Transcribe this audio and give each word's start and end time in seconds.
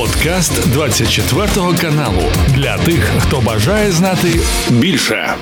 Подкаст 0.00 0.72
24 0.72 1.46
каналу 1.80 2.22
для 2.54 2.78
тих, 2.78 3.10
хто 3.18 3.40
бажає 3.40 3.92
знати 3.92 4.28
більше. 4.70 5.34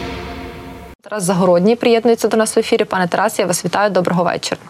Тарас 1.02 1.24
Загородній 1.24 1.76
приєднується 1.76 2.28
до 2.28 2.36
нас 2.36 2.56
в 2.56 2.58
ефірі. 2.58 2.84
Пане 2.84 3.08
Тарас, 3.08 3.38
я 3.38 3.46
вас 3.46 3.64
вітаю. 3.64 3.90
Доброго 3.90 4.24
вечора. 4.24 4.60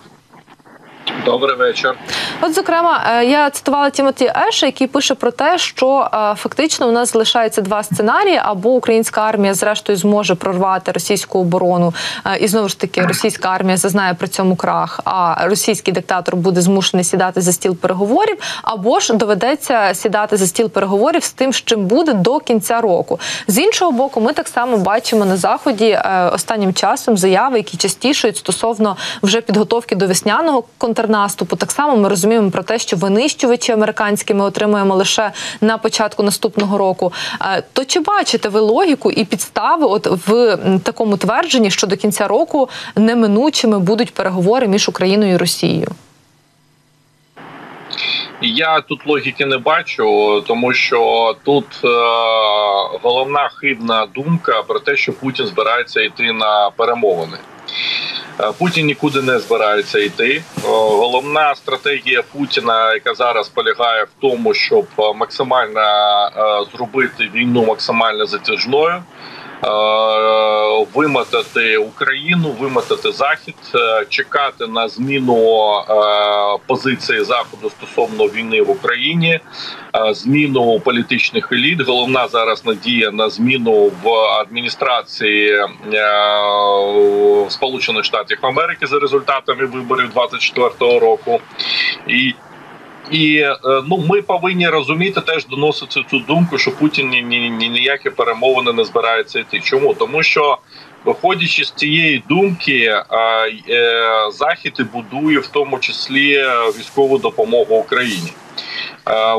Добрий 1.25 1.57
вечір. 1.57 1.95
От, 2.41 2.55
зокрема, 2.55 3.05
е, 3.11 3.25
я 3.25 3.51
цитувала 3.51 3.91
Тімоті 3.91 4.33
Еша, 4.49 4.67
який 4.67 4.87
пише 4.87 5.15
про 5.15 5.31
те, 5.31 5.59
що 5.59 6.11
е, 6.15 6.35
фактично 6.35 6.89
у 6.89 6.93
нас 6.93 7.13
залишається 7.13 7.61
два 7.61 7.83
сценарії: 7.83 8.41
або 8.43 8.71
українська 8.71 9.21
армія, 9.21 9.55
зрештою, 9.55 9.99
зможе 9.99 10.35
прорвати 10.35 10.93
російську 10.93 11.39
оборону, 11.39 11.95
е, 12.27 12.37
і 12.37 12.49
знову 12.49 12.69
ж 12.69 12.81
таки 12.81 13.03
російська 13.03 13.49
армія 13.49 13.77
зазнає 13.77 14.15
при 14.15 14.29
цьому 14.29 14.57
крах, 14.57 15.01
а 15.05 15.47
російський 15.49 15.95
диктатор 15.95 16.37
буде 16.37 16.61
змушений 16.61 17.05
сідати 17.05 17.41
за 17.41 17.53
стіл 17.53 17.77
переговорів, 17.77 18.37
або 18.63 19.01
ж 19.01 19.15
доведеться 19.15 19.95
сідати 19.95 20.37
за 20.37 20.47
стіл 20.47 20.71
переговорів 20.71 21.23
з 21.23 21.33
тим, 21.33 21.53
з 21.53 21.57
чим 21.57 21.87
буде 21.87 22.13
до 22.13 22.39
кінця 22.39 22.81
року. 22.81 23.21
З 23.49 23.59
іншого 23.59 23.93
боку, 23.93 24.21
ми 24.21 24.33
так 24.33 24.49
само 24.49 24.77
бачимо 24.77 25.25
на 25.25 25.37
заході 25.37 25.99
останнім 26.33 26.75
часом 26.75 27.17
заяви, 27.17 27.57
які 27.57 27.77
частішують 27.77 28.37
стосовно 28.37 28.97
вже 29.23 29.41
підготовки 29.41 29.95
до 29.95 30.07
весняного 30.07 30.65
контрнаступу, 31.09 31.49
наступу. 31.49 31.57
Так 31.57 31.71
само 31.71 31.97
ми 31.97 32.09
розуміємо 32.09 32.51
про 32.51 32.63
те, 32.63 32.79
що 32.79 32.97
винищувачі 32.97 33.73
американські 33.73 34.35
ми 34.35 34.45
отримуємо 34.45 34.95
лише 34.95 35.33
на 35.61 35.79
початку 35.79 36.23
наступного 36.23 36.79
року. 36.79 37.13
Е, 37.41 37.63
то 37.73 37.85
чи 37.85 38.01
бачите 38.01 38.49
ви 38.49 38.61
логіку 38.61 39.11
і 39.11 39.25
підстави, 39.25 39.87
от 39.87 40.07
в 40.07 40.59
такому 40.85 41.17
твердженні, 41.17 41.71
що 41.71 41.87
до 41.87 41.97
кінця 41.97 42.29
року 42.29 42.69
неминучими 42.97 43.79
будуть 43.79 44.15
переговори 44.15 44.69
між 44.69 44.89
Україною 44.89 45.35
і 45.35 45.37
Росією? 45.37 45.89
Я 48.41 48.81
тут 48.81 49.07
логіки 49.07 49.47
не 49.47 49.59
бачу, 49.59 50.05
тому 50.47 50.73
що 50.73 51.35
тут 51.45 51.67
е, 51.85 51.89
головна 53.03 53.49
хибна 53.49 54.07
думка 54.15 54.63
про 54.63 54.81
те, 54.81 54.97
що 54.97 55.13
Путін 55.13 55.47
збирається 55.47 56.01
йти 56.01 56.33
на 56.33 56.71
перемовини. 56.77 57.39
Е, 58.41 58.53
Путін 58.59 58.87
нікуди 58.87 59.23
не 59.23 59.39
збирається 59.39 59.99
йти. 59.99 60.35
Е, 60.37 60.43
головна 60.65 61.55
стратегія 61.55 62.23
Путіна, 62.23 62.95
яка 62.95 63.15
зараз 63.15 63.49
полягає 63.49 64.05
в 64.05 64.09
тому, 64.21 64.55
щоб 64.55 64.87
максимально 65.15 65.81
е, 65.81 66.77
зробити 66.77 67.31
війну 67.35 67.65
максимально 67.65 68.27
затяжною. 68.27 69.03
Е, 69.65 70.87
вимотати 70.95 71.77
Україну, 71.77 72.51
вимотати 72.51 73.13
захід, 73.13 73.55
е, 73.75 74.05
чекати 74.09 74.67
на 74.67 74.89
зміну 74.89 75.73
е, 75.79 76.59
позиції 76.67 77.25
заходу 77.25 77.71
стосовно 77.71 78.25
війни 78.25 78.63
в 78.63 78.71
Україні, 78.71 79.41
зміну 80.11 80.81
політичних 80.81 81.53
еліт. 81.53 81.81
Головна 81.81 82.29
зараз 82.29 82.67
надія 82.67 83.11
на 83.11 83.31
зміну 83.31 83.93
в 84.03 84.09
адміністрації 84.41 85.67
Сполучених 87.49 88.05
Штатів 88.05 88.39
Америки 88.43 88.87
за 88.87 88.99
результатами 88.99 89.67
виборів 89.67 90.11
24-го 90.15 90.99
року 90.99 91.41
і. 92.09 92.35
І 93.11 93.37
е, 93.39 93.57
ну 93.65 94.05
ми 94.09 94.23
повинні 94.23 94.69
розуміти 94.69 95.21
теж 95.21 95.47
доносити 95.47 96.05
цю 96.11 96.19
думку, 96.19 96.59
що 96.59 96.71
Путін 96.71 97.09
ні, 97.09 97.23
ні, 97.23 97.51
ні 97.51 97.69
ніякі 97.69 98.11
перемовини 98.11 98.73
не 98.73 98.85
збирається 98.85 99.39
йти. 99.39 99.61
Чому 99.61 99.95
тому, 99.95 100.23
що 100.23 100.59
виходячи 101.05 101.65
з 101.65 101.71
цієї 101.71 102.23
думки, 102.29 102.85
е, 102.85 103.05
е, 103.69 104.31
захід 104.33 104.75
і 104.79 104.83
будує 104.83 105.39
в 105.39 105.47
тому 105.47 105.79
числі 105.79 106.45
військову 106.79 107.19
допомогу 107.19 107.77
Україні. 107.77 108.33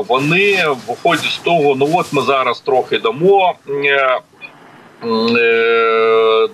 Вони 0.08 0.64
виходять 0.88 1.24
з 1.24 1.38
того, 1.38 1.74
ну 1.74 1.90
от 1.94 2.12
ми 2.12 2.22
зараз 2.22 2.60
трохи 2.60 2.98
дамо 2.98 3.54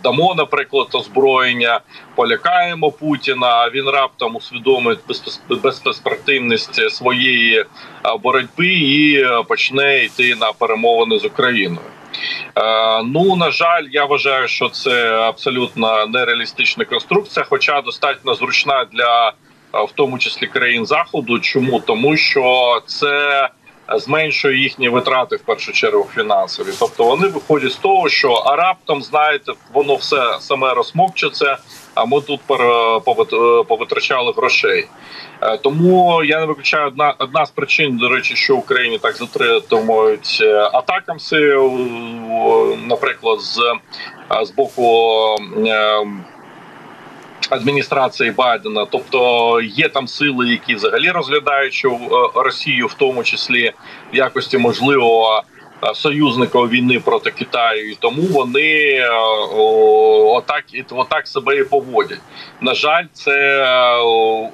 дамо, 0.03 0.35
наприклад, 0.37 0.89
озброєння, 0.93 1.81
полякаємо 2.15 2.91
Путіна. 2.91 3.47
а 3.47 3.71
Він 3.71 3.89
раптом 3.89 4.37
усвідомить 4.37 4.99
безперспективність 5.63 6.91
своєї 6.91 7.65
боротьби 8.23 8.67
і 8.67 9.27
почне 9.49 10.05
йти 10.05 10.35
на 10.35 10.53
перемовини 10.53 11.19
з 11.19 11.25
Україною. 11.25 11.87
Е, 12.57 13.03
ну 13.03 13.37
на 13.37 13.51
жаль, 13.51 13.85
я 13.91 14.05
вважаю, 14.05 14.49
що 14.49 14.69
це 14.69 15.13
абсолютно 15.13 16.07
нереалістична 16.07 16.85
конструкція, 16.85 17.47
хоча 17.49 17.81
достатньо 17.81 18.35
зручна 18.35 18.87
для 18.93 19.33
в 19.73 19.93
тому 19.95 20.19
числі 20.19 20.47
країн 20.47 20.87
заходу. 20.87 21.39
Чому 21.39 21.81
тому, 21.81 22.17
що 22.17 22.81
це 22.87 23.49
зменшує 23.95 24.59
їхні 24.59 24.89
витрати 24.89 25.37
в 25.37 25.41
першу 25.41 25.73
чергу 25.73 26.07
фінансові. 26.15 26.69
Тобто 26.79 27.05
вони 27.05 27.29
виходять 27.29 27.73
з 27.73 27.77
того, 27.77 28.09
що 28.09 28.33
а 28.33 28.57
раптом 28.57 29.03
знаєте, 29.03 29.53
воно 29.73 29.95
все 29.95 30.37
саме 30.41 30.75
розмокчеться. 30.75 31.59
А 31.95 32.05
ми 32.05 32.21
тут 32.21 32.41
повитрачали 33.69 34.33
грошей. 34.37 34.87
Е, 35.43 35.59
тому 35.59 36.25
я 36.25 36.41
не 36.41 36.47
виключаю 36.47 36.87
одна 36.87 37.15
одна 37.19 37.47
з 37.47 37.51
причин, 37.51 37.97
до 37.97 38.09
речі, 38.09 38.37
що 38.37 38.57
Україні 38.57 38.99
так 38.99 39.17
затримують 39.17 40.39
е, 40.43 40.71
атакамси, 40.73 41.59
наприклад, 42.87 43.41
з 43.41 43.61
з 44.43 44.51
боку 44.51 44.83
е, 45.67 46.07
адміністрації 47.51 48.31
Байдена, 48.31 48.87
тобто 48.91 49.61
є 49.61 49.89
там 49.89 50.09
сили, 50.09 50.49
які 50.49 50.75
взагалі 50.75 51.11
розглядають 51.11 51.73
що 51.73 51.91
е, 51.91 51.99
Росію, 52.35 52.87
в 52.87 52.95
тому 52.95 53.25
числі 53.25 53.73
в 54.13 54.17
якості 54.17 54.59
можливого 54.59 55.43
е, 55.83 55.95
союзника 55.95 56.59
війни 56.59 57.01
проти 57.01 57.31
Китаю, 57.31 57.91
і 57.91 57.95
тому 57.95 58.23
вони 58.23 58.73
е, 58.73 59.09
отак 60.37 60.65
отак 60.91 61.29
себе 61.29 61.57
і 61.57 61.65
поводять. 61.65 62.21
На 62.61 62.75
жаль, 62.75 63.05
це 63.13 63.67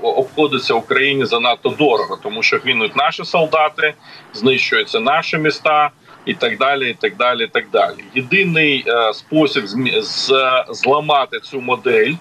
обходиться 0.03 0.75
Україні 0.75 1.25
занадто 1.25 1.69
дорого, 1.69 2.19
тому 2.23 2.43
що 2.43 2.61
гинуть 2.65 2.97
наші 2.97 3.25
солдати, 3.25 3.95
знищуються 4.35 5.01
наші 5.01 5.39
міста. 5.39 5.91
І 6.27 6.35
так 6.35 6.59
далі, 6.59 6.91
і 6.91 6.95
так 6.95 7.17
далі, 7.17 7.45
і 7.45 7.47
так 7.47 7.65
далі. 7.73 7.97
Єдиний 8.15 8.85
е, 8.87 9.13
спосіб 9.13 9.65
з, 10.01 10.33
зламати 10.71 11.41
цю 11.41 11.61
модель 11.61 12.13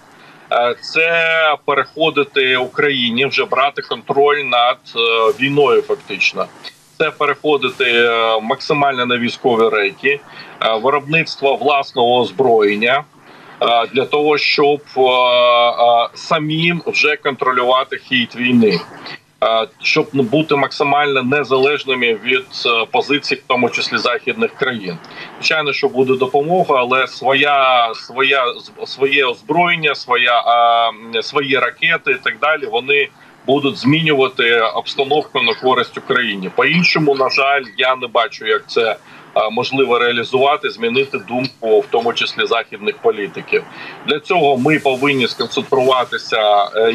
це 0.81 1.55
переходити 1.65 2.57
Україні, 2.57 3.25
вже 3.25 3.45
брати 3.45 3.81
контроль 3.81 4.37
над 4.37 4.77
е, 4.95 4.99
війною. 5.39 5.81
Фактично, 5.81 6.45
це 6.97 7.11
переходити 7.11 7.85
е, 7.85 8.39
максимально 8.41 9.05
на 9.05 9.17
військові 9.17 9.69
рейки, 9.69 10.19
виробництво 10.83 11.55
власного 11.55 12.19
озброєння. 12.19 13.03
Для 13.93 14.05
того 14.05 14.37
щоб 14.37 14.81
самим 16.13 16.81
вже 16.85 17.15
контролювати 17.15 17.97
хід 17.97 18.35
війни, 18.35 18.79
щоб 19.81 20.07
бути 20.13 20.55
максимально 20.55 21.23
незалежними 21.23 22.13
від 22.23 22.45
позицій, 22.91 23.35
в 23.35 23.41
тому 23.47 23.69
числі 23.69 23.97
західних 23.97 24.51
країн. 24.55 24.97
Звичайно, 25.39 25.73
що 25.73 25.87
буде 25.87 26.15
допомога, 26.15 26.75
але 26.79 27.07
своя 27.07 27.91
своя 27.93 28.45
своє 28.85 29.25
озброєння, 29.25 29.95
своя 29.95 30.43
свої 31.21 31.59
ракети 31.59 32.11
і 32.11 32.23
так 32.23 32.39
далі. 32.41 32.65
Вони 32.65 33.09
будуть 33.45 33.77
змінювати 33.77 34.61
обстановку 34.61 35.41
на 35.41 35.53
користь 35.53 35.97
Україні. 35.97 36.49
По 36.55 36.65
іншому, 36.65 37.15
на 37.15 37.29
жаль, 37.29 37.63
я 37.77 37.95
не 37.95 38.07
бачу, 38.07 38.45
як 38.45 38.63
це 38.67 38.95
можливо 39.51 39.99
реалізувати, 39.99 40.69
змінити 40.69 41.17
думку, 41.17 41.79
в 41.79 41.85
тому 41.89 42.13
числі 42.13 42.45
західних 42.45 42.97
політиків. 42.97 43.63
Для 44.07 44.19
цього 44.19 44.57
ми 44.57 44.79
повинні 44.79 45.27
сконцентруватися 45.27 46.65
е, 46.75 46.93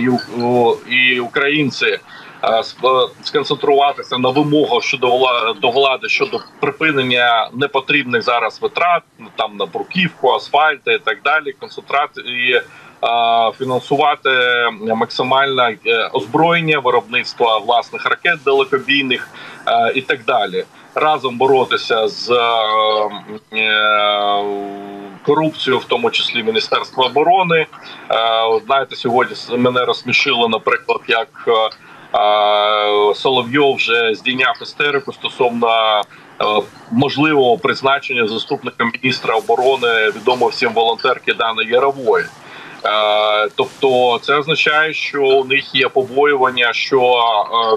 і 0.91 1.21
українці. 1.21 1.99
Е, 2.45 2.63
сконцентруватися 3.23 4.19
на 4.19 4.29
вимогах 4.29 4.83
щодо 4.83 5.09
до 5.63 5.71
влади 5.71 6.09
щодо 6.09 6.41
припинення 6.61 7.51
непотрібних 7.53 8.23
зараз 8.23 8.63
витрат 8.63 9.03
там 9.37 9.57
на 9.57 9.67
бруківку, 9.67 10.31
асфальти 10.31 10.93
і 10.93 10.99
так 10.99 11.23
далі. 11.25 11.53
Концентрації 11.53 12.55
е, 12.55 12.63
фінансувати 13.59 14.31
максимальне 14.81 15.77
озброєння, 16.13 16.79
виробництва 16.79 17.59
власних 17.59 18.07
ракет 18.07 18.39
далекобійних 18.45 19.29
е, 19.67 19.93
і 19.95 20.01
так 20.01 20.25
далі. 20.25 20.65
Разом 20.95 21.39
боротися 21.39 22.09
з 22.09 22.29
корупцією, 25.27 25.81
в 25.81 25.85
тому 25.85 26.11
числі 26.11 26.43
Міністерства 26.43 27.07
оборони. 27.07 27.67
Знаєте, 28.67 28.97
сьогодні 28.97 29.37
мене 29.57 29.85
розсмішило, 29.85 30.49
наприклад, 30.49 31.01
як 31.09 31.29
Соловйов 33.15 33.77
вже 33.77 34.15
здійняв 34.15 34.59
істерику 34.63 35.13
стосовно 35.13 35.69
е, 36.41 36.45
можливого 36.91 37.59
призначення 37.59 38.27
заступника 38.27 38.91
міністра 38.95 39.35
оборони 39.35 40.11
відомо 40.17 40.47
всім 40.47 40.73
волонтерки 40.73 41.35
Дани 41.35 41.65
Ярової. 41.65 42.25
Тобто, 43.57 44.19
це 44.23 44.35
означає, 44.35 44.93
що 44.93 45.23
у 45.23 45.45
них 45.45 45.75
є 45.75 45.89
побоювання, 45.89 46.73
що 46.73 47.01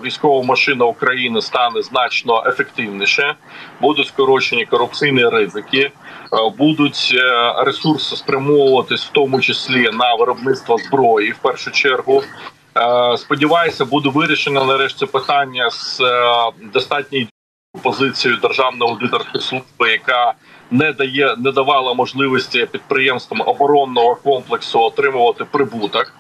військова 0.06 0.44
машина 0.44 0.86
України 0.86 1.42
стане 1.42 1.82
значно 1.82 2.44
ефективніше, 2.48 3.36
будуть 3.82 4.08
скорочені 4.08 4.66
корупційні 4.66 5.30
ризики, 5.30 5.92
будуть 6.58 7.16
ресурси 7.58 8.16
спрямовуватись 8.16 9.06
в 9.06 9.10
тому 9.10 9.42
числі 9.42 9.90
на 9.94 10.16
виробництво 10.16 10.78
зброї 10.78 11.32
в 11.32 11.38
першу 11.38 11.72
чергу. 11.72 12.24
Сподіваюся, 13.18 13.86
буде 13.86 14.10
вирішено 14.10 14.66
нарешті 14.66 15.06
питання 15.06 15.70
з 15.70 16.02
достатньою 16.74 17.28
позицією 17.84 18.40
державної 18.42 18.92
аудиторської 18.92 19.42
служби, 19.42 19.92
яка 19.92 20.34
не 20.72 20.94
дає, 20.94 21.36
не 21.38 21.52
давала 21.52 21.94
можливості 21.94 22.66
підприємствам 22.72 23.42
оборонного 23.46 24.16
комплексу 24.16 24.80
отримувати 24.80 25.46
прибуток 25.46 26.14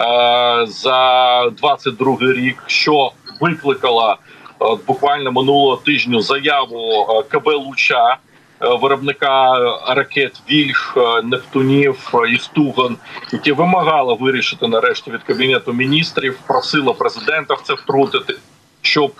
е, 0.00 0.66
за 0.66 1.50
22 1.50 2.16
рік, 2.20 2.62
що 2.66 3.12
викликала 3.40 4.12
е, 4.12 4.76
буквально 4.86 5.32
минулого 5.32 5.76
тижню 5.76 6.20
заяву 6.20 7.06
е, 7.10 7.22
КБ 7.22 7.46
Луча. 7.46 8.16
Виробника 8.60 9.54
ракет 9.88 10.42
Вільх, 10.50 10.96
Нептунів 11.24 12.14
і 12.34 12.38
Стуган, 12.38 12.96
які 13.32 13.52
вимагала 13.52 14.14
вирішити 14.14 14.68
нарешті 14.68 15.10
від 15.10 15.22
кабінету 15.22 15.72
міністрів, 15.72 16.38
просила 16.46 16.92
президента 16.92 17.54
в 17.54 17.60
це 17.60 17.74
втрутити 17.74 18.34
щоб 18.82 19.12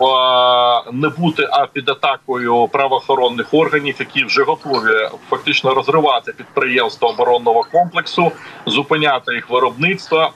не 0.93 1.09
бути 1.09 1.49
а 1.51 1.67
під 1.67 1.89
атакою 1.89 2.69
правоохоронних 2.69 3.55
органів, 3.55 3.97
які 3.99 4.25
вже 4.25 4.43
готові 4.43 5.09
фактично 5.31 5.75
розривати 5.75 6.33
підприємства 6.33 7.09
оборонного 7.09 7.63
комплексу, 7.73 8.33
зупиняти 8.67 9.35
їх 9.35 9.51
виробництво, 9.51 10.31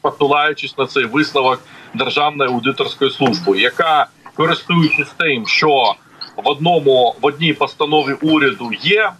посилаючись 0.00 0.78
на 0.78 0.86
цей 0.86 1.04
висновок 1.04 1.60
державної 1.94 2.50
аудиторської 2.50 3.10
служби, 3.10 3.58
яка 3.58 4.06
користуючись 4.34 5.12
тим, 5.18 5.46
що 5.46 5.94
в 6.36 6.48
одному 6.48 7.14
в 7.22 7.26
одній 7.26 7.52
постанові 7.52 8.12
уряду 8.12 8.70
є 8.82 9.02
е, 9.02 9.12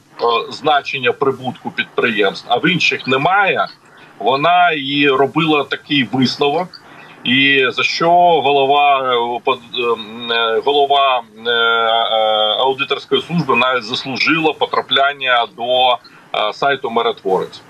значення 0.51 1.13
прибутку 1.13 1.71
підприємств, 1.71 2.47
а 2.49 2.57
в 2.57 2.69
інших 2.69 3.07
немає. 3.07 3.67
Вона 4.19 4.71
і 4.71 5.09
робила 5.09 5.65
такий 5.65 6.05
висновок 6.13 6.69
і 7.25 7.67
за 7.71 7.83
що 7.83 8.11
голова 8.41 9.03
е, 9.03 9.17
е, 10.35 10.61
голова 10.65 11.23
аудиторської 12.59 13.23
служби 13.23 13.57
навіть 13.57 13.85
заслужила 13.85 14.53
потрапляння 14.53 15.47
до 15.57 15.99
сайту 16.53 16.91
Миротворець. 16.91 17.61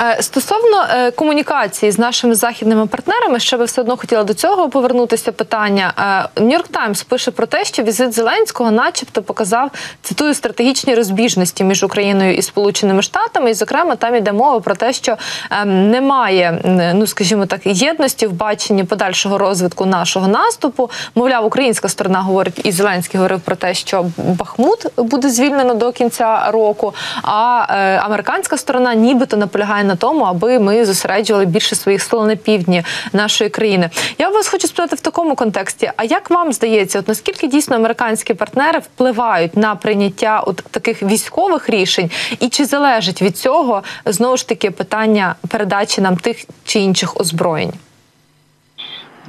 Е, 0.00 0.22
стосовно 0.22 0.84
е, 0.90 1.10
комунікації 1.10 1.92
з 1.92 1.98
нашими 1.98 2.34
західними 2.34 2.86
партнерами, 2.86 3.40
ще 3.40 3.56
би 3.56 3.64
все 3.64 3.80
одно 3.80 3.96
хотіла 3.96 4.24
до 4.24 4.34
цього 4.34 4.68
повернутися. 4.68 5.32
Питання 5.32 5.92
Нью-Йорк 6.36 6.68
Таймс 6.68 7.02
пише 7.02 7.30
про 7.30 7.46
те, 7.46 7.64
що 7.64 7.82
візит 7.82 8.12
Зеленського, 8.12 8.70
начебто, 8.70 9.22
показав 9.22 9.70
цитую 10.02 10.34
стратегічні 10.34 10.94
розбіжності 10.94 11.64
між 11.64 11.84
Україною 11.84 12.34
і 12.34 12.42
Сполученими 12.42 13.02
Штатами. 13.02 13.50
І, 13.50 13.54
зокрема, 13.54 13.96
там 13.96 14.14
йде 14.14 14.32
мова 14.32 14.60
про 14.60 14.74
те, 14.74 14.92
що 14.92 15.16
ем, 15.50 15.90
немає, 15.90 16.58
ну 16.94 17.06
скажімо 17.06 17.46
так, 17.46 17.60
єдності 17.64 18.26
в 18.26 18.32
баченні 18.32 18.84
подальшого 18.84 19.38
розвитку 19.38 19.86
нашого 19.86 20.28
наступу. 20.28 20.90
Мовляв, 21.14 21.46
українська 21.46 21.88
сторона 21.88 22.20
говорить, 22.20 22.60
і 22.64 22.72
Зеленський 22.72 23.18
говорив 23.18 23.40
про 23.40 23.56
те, 23.56 23.74
що 23.74 24.06
Бахмут 24.16 24.86
буде 24.96 25.30
звільнено 25.30 25.74
до 25.74 25.92
кінця 25.92 26.50
року. 26.50 26.94
А 27.22 27.66
е, 27.70 27.96
американська 27.96 28.56
сторона, 28.56 28.94
нібито 28.94 29.36
наполягає 29.36 29.84
на 29.88 29.96
тому, 29.96 30.24
аби 30.24 30.58
ми 30.58 30.86
зосереджували 30.86 31.46
більше 31.46 31.74
своїх 31.74 32.02
сил 32.02 32.26
на 32.26 32.36
півдні 32.36 32.82
нашої 33.12 33.50
країни. 33.50 33.90
Я 34.18 34.28
вас 34.28 34.48
хочу 34.48 34.66
спитати 34.66 34.96
в 34.96 35.00
такому 35.00 35.34
контексті: 35.34 35.90
а 35.96 36.04
як 36.04 36.30
вам 36.30 36.52
здається, 36.52 36.98
от 36.98 37.08
наскільки 37.08 37.46
дійсно 37.46 37.76
американські 37.76 38.34
партнери 38.34 38.78
впливають 38.78 39.56
на 39.56 39.74
прийняття 39.74 40.40
от 40.46 40.56
таких 40.56 41.02
військових 41.02 41.70
рішень, 41.70 42.10
і 42.40 42.48
чи 42.48 42.64
залежить 42.64 43.22
від 43.22 43.36
цього 43.36 43.82
знову 44.04 44.36
ж 44.36 44.48
таки 44.48 44.70
питання 44.70 45.34
передачі 45.48 46.00
нам 46.00 46.16
тих 46.16 46.44
чи 46.64 46.78
інших 46.80 47.20
озброєнь? 47.20 47.72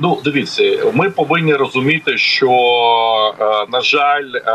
Ну, 0.02 0.22
дивіться, 0.24 0.64
ми 0.94 1.10
повинні 1.10 1.54
розуміти, 1.54 2.18
що 2.18 2.52
е, 3.40 3.66
на 3.72 3.82
жаль, 3.82 4.32
е, 4.36 4.52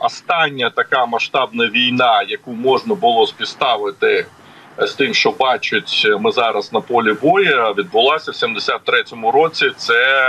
остання 0.00 0.70
така 0.70 1.06
масштабна 1.06 1.66
війна, 1.66 2.22
яку 2.28 2.52
можна 2.52 2.94
було 2.94 3.26
співставити 3.26 4.26
з 4.78 4.92
тим, 4.92 5.14
що 5.14 5.30
бачать 5.30 6.06
ми 6.20 6.32
зараз 6.32 6.72
на 6.72 6.80
полі 6.80 7.12
бою, 7.12 7.74
відбулася 7.78 8.30
в 8.30 8.34
73-му 8.34 9.30
році. 9.30 9.70
Це 9.76 10.22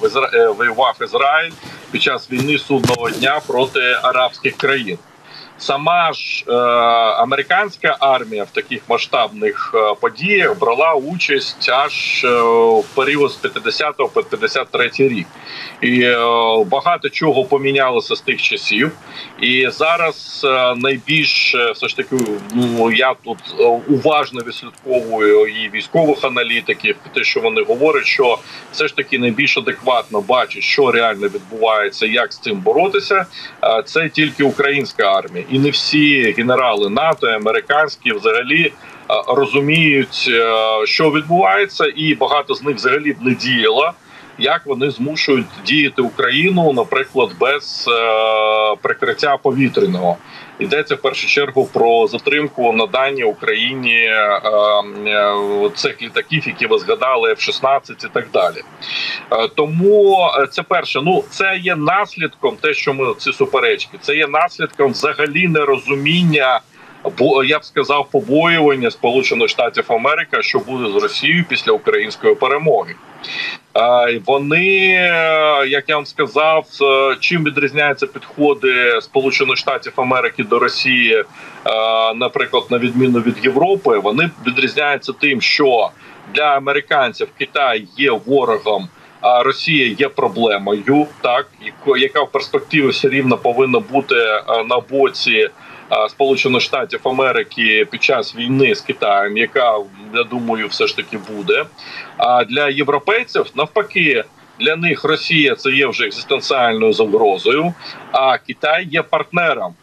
в 0.00 0.06
Е, 0.34 0.48
воював 0.48 0.96
Ізраїль 1.00 1.52
під 1.90 2.02
час 2.02 2.30
війни 2.30 2.58
судного 2.58 3.10
дня 3.10 3.40
проти 3.46 3.98
арабських 4.02 4.56
країн. 4.56 4.98
Сама 5.58 6.12
ж 6.12 6.44
е, 6.48 6.52
американська 7.22 7.96
армія 8.00 8.44
в 8.44 8.50
таких 8.50 8.82
масштабних 8.88 9.72
е, 9.74 9.94
подіях 10.00 10.58
брала 10.58 10.94
участь 10.94 11.68
аж 11.68 12.24
е, 12.24 12.28
в 12.80 12.84
період 12.94 13.32
з 13.32 13.36
50 13.36 13.96
по 13.96 14.22
53 14.22 14.90
рік, 14.98 15.26
і 15.80 16.02
е, 16.02 16.16
багато 16.66 17.08
чого 17.08 17.44
помінялося 17.44 18.16
з 18.16 18.20
тих 18.20 18.42
часів. 18.42 18.92
І 19.40 19.68
зараз 19.70 20.42
е, 20.44 20.74
найбільш 20.76 21.54
е, 21.54 21.72
все 21.72 21.88
ж 21.88 21.96
таки, 21.96 22.16
ну 22.54 22.92
я 22.92 23.14
тут 23.24 23.38
уважно 23.88 24.40
відслідковую 24.46 25.46
і 25.46 25.70
військових 25.74 26.24
аналітиків, 26.24 26.96
те, 27.14 27.24
що 27.24 27.40
вони 27.40 27.62
говорять, 27.62 28.06
що 28.06 28.38
все 28.72 28.88
ж 28.88 28.96
таки 28.96 29.18
найбільш 29.18 29.58
адекватно 29.58 30.20
бачить, 30.20 30.62
що 30.62 30.90
реально 30.90 31.28
відбувається, 31.28 32.06
як 32.06 32.32
з 32.32 32.38
цим 32.38 32.60
боротися. 32.60 33.26
Е, 33.64 33.82
це 33.86 34.08
тільки 34.08 34.44
українська 34.44 35.12
армія 35.12 35.45
і 35.50 35.58
не 35.58 35.70
всі 35.70 36.34
генерали 36.38 36.90
НАТО, 36.90 37.26
американські, 37.26 38.12
взагалі 38.12 38.64
е, 38.64 38.72
розуміють, 39.28 40.26
е, 40.28 40.52
що 40.86 41.10
відбувається, 41.10 41.92
і 41.96 42.14
багато 42.14 42.54
з 42.54 42.62
них 42.62 42.76
взагалі 42.76 43.12
б 43.12 43.16
не 43.22 43.34
діяло. 43.34 43.92
Як 44.38 44.66
вони 44.66 44.90
змушують 44.90 45.46
діяти 45.66 46.02
Україну, 46.02 46.72
наприклад, 46.72 47.30
без 47.40 47.88
е, 47.88 48.76
прикриття 48.82 49.36
повітряного 49.36 50.16
йдеться 50.58 50.94
в 50.94 51.02
першу 51.02 51.26
чергу 51.26 51.68
про 51.72 52.06
затримку 52.06 52.72
надання 52.72 53.24
Україні 53.24 53.94
е, 53.94 54.40
е, 55.06 55.70
цих 55.74 56.02
літаків, 56.02 56.42
які 56.46 56.66
ви 56.66 56.78
згадали, 56.78 57.30
F-16 57.30 58.06
і 58.06 58.08
так 58.12 58.28
далі. 58.32 58.62
Тому 59.54 60.18
це 60.50 60.62
перше. 60.62 61.00
Ну 61.02 61.24
це 61.30 61.56
є 61.62 61.76
наслідком, 61.76 62.56
те, 62.56 62.74
що 62.74 62.94
ми 62.94 63.14
ці 63.18 63.32
суперечки, 63.32 63.98
це 64.00 64.16
є 64.16 64.26
наслідком 64.26 64.92
взагалі 64.92 65.48
нерозуміння. 65.48 66.60
Я 67.44 67.58
б 67.58 67.64
сказав 67.64 68.08
побоювання 68.10 68.90
Сполучених 68.90 69.48
Штатів 69.48 69.84
Америки, 69.88 70.42
що 70.42 70.58
буде 70.58 70.98
з 70.98 71.02
Росією 71.02 71.44
після 71.48 71.72
української 71.72 72.34
перемоги. 72.34 72.94
Вони, 74.26 74.66
як 75.68 75.84
я 75.88 75.96
вам 75.96 76.06
сказав, 76.06 76.66
чим 77.20 77.44
відрізняються 77.44 78.06
підходи 78.06 79.00
Сполучених 79.00 79.56
Штатів 79.56 79.92
Америки 79.96 80.44
до 80.44 80.58
Росії, 80.58 81.24
наприклад, 82.14 82.64
на 82.70 82.78
відміну 82.78 83.20
від 83.20 83.44
Європи, 83.44 83.98
вони 83.98 84.30
відрізняються 84.46 85.12
тим, 85.12 85.40
що 85.40 85.90
для 86.34 86.56
американців 86.56 87.28
Китай 87.38 87.86
є 87.96 88.10
ворогом. 88.10 88.88
А 89.20 89.42
Росія 89.42 89.86
є 89.98 90.08
проблемою, 90.08 91.06
так 91.20 91.46
яка 91.98 92.22
в 92.22 92.32
перспективі 92.32 92.88
все 92.88 93.08
рівно 93.08 93.38
повинна 93.38 93.80
бути 93.80 94.14
на 94.68 94.80
боці 94.90 95.48
Сполучених 96.08 96.62
Штатів 96.62 97.00
Америки 97.04 97.86
під 97.90 98.02
час 98.02 98.36
війни 98.36 98.74
з 98.74 98.80
Китаєм, 98.80 99.36
яка 99.36 99.78
я 100.14 100.24
думаю, 100.24 100.68
все 100.68 100.86
ж 100.86 100.96
таки 100.96 101.18
буде. 101.36 101.64
А 102.16 102.44
для 102.44 102.68
європейців 102.68 103.46
навпаки. 103.54 104.24
Для 104.60 104.76
них 104.76 105.04
Росія 105.04 105.54
це 105.54 105.70
є 105.70 105.86
вже 105.86 106.04
екзистенціальною 106.06 106.92
загрозою, 106.92 107.74
а 108.12 108.38
Китай 108.38 108.88
є 108.90 109.02
партнером, 109.02 109.74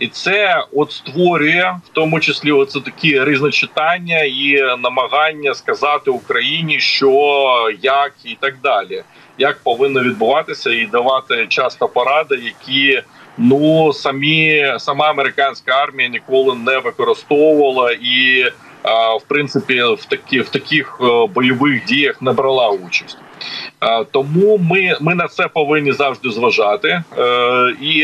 і 0.00 0.08
це 0.08 0.64
от 0.72 0.92
створює 0.92 1.74
в 1.86 1.88
тому 1.92 2.20
числі 2.20 2.52
оце 2.52 2.80
такі 2.80 3.24
різночитання 3.24 4.22
і 4.22 4.56
намагання 4.78 5.54
сказати 5.54 6.10
Україні, 6.10 6.80
що 6.80 7.70
як 7.82 8.12
і 8.24 8.36
так 8.40 8.54
далі, 8.62 9.02
як 9.38 9.58
повинно 9.62 10.02
відбуватися, 10.02 10.70
і 10.70 10.86
давати 10.86 11.46
часто 11.46 11.88
поради, 11.88 12.34
які 12.34 13.02
ну 13.38 13.92
самі 13.92 14.74
сама 14.78 15.10
американська 15.10 15.72
армія 15.72 16.08
ніколи 16.08 16.54
не 16.54 16.78
використовувала 16.78 17.92
і 17.92 18.44
в 19.20 19.22
принципі 19.28 19.82
в 19.82 20.04
такі 20.04 20.40
в 20.40 20.48
таких 20.48 20.98
е, 21.00 21.26
бойових 21.26 21.84
діях 21.84 22.22
не 22.22 22.32
брала 22.32 22.68
участь. 22.68 23.18
Тому 24.10 24.58
ми 24.58 24.96
ми 25.00 25.14
на 25.14 25.28
це 25.28 25.48
повинні 25.48 25.92
завжди 25.92 26.30
зважати, 26.30 27.02
і 27.82 27.96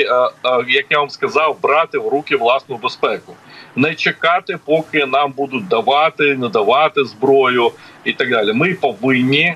як 0.69 0.85
я 0.91 0.99
вам 0.99 1.11
сказав, 1.11 1.57
брати 1.63 1.99
в 1.99 2.09
руки 2.09 2.37
власну 2.37 2.77
безпеку, 2.77 3.35
не 3.77 3.95
чекати, 3.95 4.59
поки 4.65 5.07
нам 5.07 5.33
будуть 5.37 5.69
давати, 5.69 6.37
не 6.37 6.49
давати 6.49 7.05
зброю 7.05 7.71
і 8.05 8.13
так 8.13 8.31
далі. 8.31 8.53
Ми 8.53 8.75
повинні 8.75 9.55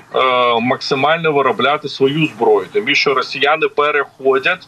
максимально 0.61 1.31
виробляти 1.31 1.89
свою 1.89 2.27
зброю. 2.27 2.67
Тим 2.73 2.83
більше 2.83 3.13
росіяни 3.13 3.67
переходять 3.67 4.67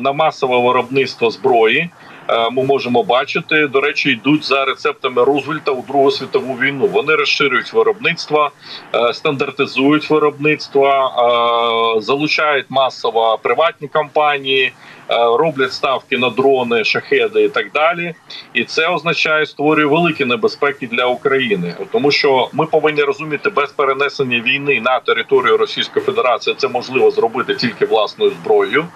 на 0.00 0.12
масове 0.12 0.58
виробництво 0.58 1.30
зброї. 1.30 1.90
Е, 2.28 2.50
ми 2.50 2.64
можемо 2.64 3.02
бачити. 3.02 3.66
До 3.66 3.80
речі, 3.80 4.10
йдуть 4.10 4.44
за 4.44 4.64
рецептами 4.64 5.24
Рузвельта 5.24 5.70
у 5.70 5.82
Другу 5.82 6.10
світову 6.10 6.54
війну. 6.54 6.86
Вони 6.86 7.14
розширюють 7.14 7.72
виробництво, 7.72 8.50
е, 8.94 9.14
стандартизують 9.14 10.10
виробництво, 10.10 10.86
е, 10.86 12.00
залучають 12.00 12.66
масово 12.68 13.38
приватні 13.42 13.88
компанії. 13.88 14.72
Роблять 15.08 15.72
ставки 15.72 16.18
на 16.18 16.30
дрони, 16.30 16.84
шахеди 16.84 17.42
і 17.42 17.48
так 17.48 17.72
далі, 17.72 18.14
і 18.54 18.64
це 18.64 18.88
означає 18.88 19.46
створює 19.46 19.86
великі 19.86 20.24
небезпеки 20.24 20.86
для 20.86 21.06
України, 21.06 21.74
тому 21.92 22.10
що 22.10 22.48
ми 22.52 22.66
повинні 22.66 23.02
розуміти 23.02 23.50
без 23.50 23.70
перенесення 23.72 24.40
війни 24.40 24.80
на 24.80 25.00
територію 25.00 25.56
Російської 25.56 26.04
Федерації 26.04 26.56
це 26.58 26.68
можливо 26.68 27.10
зробити 27.10 27.54
тільки 27.54 27.86
власною 27.86 28.30
зброєю. 28.30 28.86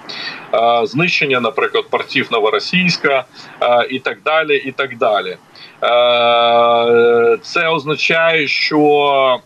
Знищення, 0.84 1.40
наприклад, 1.40 1.84
портів 1.90 2.28
Новоросійська, 2.30 3.24
Е, 3.62 3.86
і 3.90 3.98
так 3.98 4.18
далі. 4.24 4.56
і 4.56 4.72
так 4.72 4.96
далі. 4.96 5.36
Е, 5.82 7.38
це 7.42 7.68
означає, 7.68 8.46
що 8.48 8.80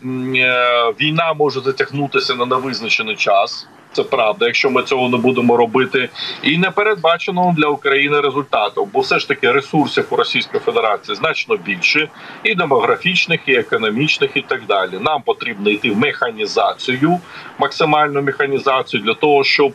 е, 0.03 0.93
війна 1.01 1.33
може 1.33 1.61
затягнутися 1.61 2.35
на 2.35 2.47
невизначений 2.47 3.17
час. 3.17 3.69
Це 3.93 4.03
правда, 4.03 4.47
якщо 4.47 4.71
ми 4.71 4.83
цього 4.83 5.09
не 5.09 5.17
будемо 5.17 5.57
робити, 5.57 6.09
і 6.43 6.59
не 6.59 6.71
передбачено 6.71 7.55
для 7.57 7.67
України 7.67 8.21
результатів, 8.21 8.89
бо 8.93 9.01
все 9.01 9.19
ж 9.19 9.29
таки 9.29 9.53
ресурсів 9.53 10.07
у 10.11 10.17
Російської 10.17 10.61
Федерації 10.61 11.17
значно 11.17 11.57
більше, 11.57 12.09
і 12.45 12.55
демографічних, 12.55 13.41
і 13.47 13.55
економічних, 13.55 14.31
і 14.35 14.41
так 14.41 14.61
далі. 14.69 14.93
Нам 15.01 15.23
потрібно 15.23 15.71
йти 15.71 15.91
в 15.91 15.97
механізацію, 15.97 17.21
максимальну 17.59 18.23
механізацію 18.23 19.03
для 19.03 19.15
того, 19.15 19.45
щоб 19.45 19.73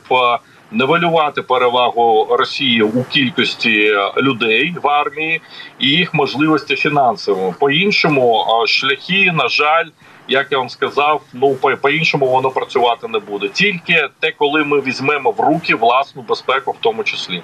Невалювати 0.71 1.41
перевагу 1.41 2.27
Росії 2.29 2.81
у 2.81 3.03
кількості 3.03 3.95
людей 4.17 4.75
в 4.83 4.87
армії 4.87 5.41
і 5.79 5.87
їх 5.87 6.13
можливості 6.13 6.75
фінансово. 6.75 7.55
По 7.59 7.71
іншому 7.71 8.45
шляхи, 8.67 9.31
на 9.31 9.47
жаль, 9.47 9.85
як 10.27 10.51
я 10.51 10.57
вам 10.57 10.69
сказав, 10.69 11.21
ну 11.33 11.55
по 11.55 11.89
іншому 11.89 12.27
воно 12.27 12.49
працювати 12.49 13.07
не 13.07 13.19
буде. 13.19 13.49
Тільки 13.49 14.09
те, 14.19 14.31
коли 14.31 14.63
ми 14.63 14.81
візьмемо 14.81 15.31
в 15.31 15.39
руки 15.39 15.75
власну 15.75 16.21
безпеку, 16.21 16.71
в 16.71 16.77
тому 16.81 17.03
числі. 17.03 17.43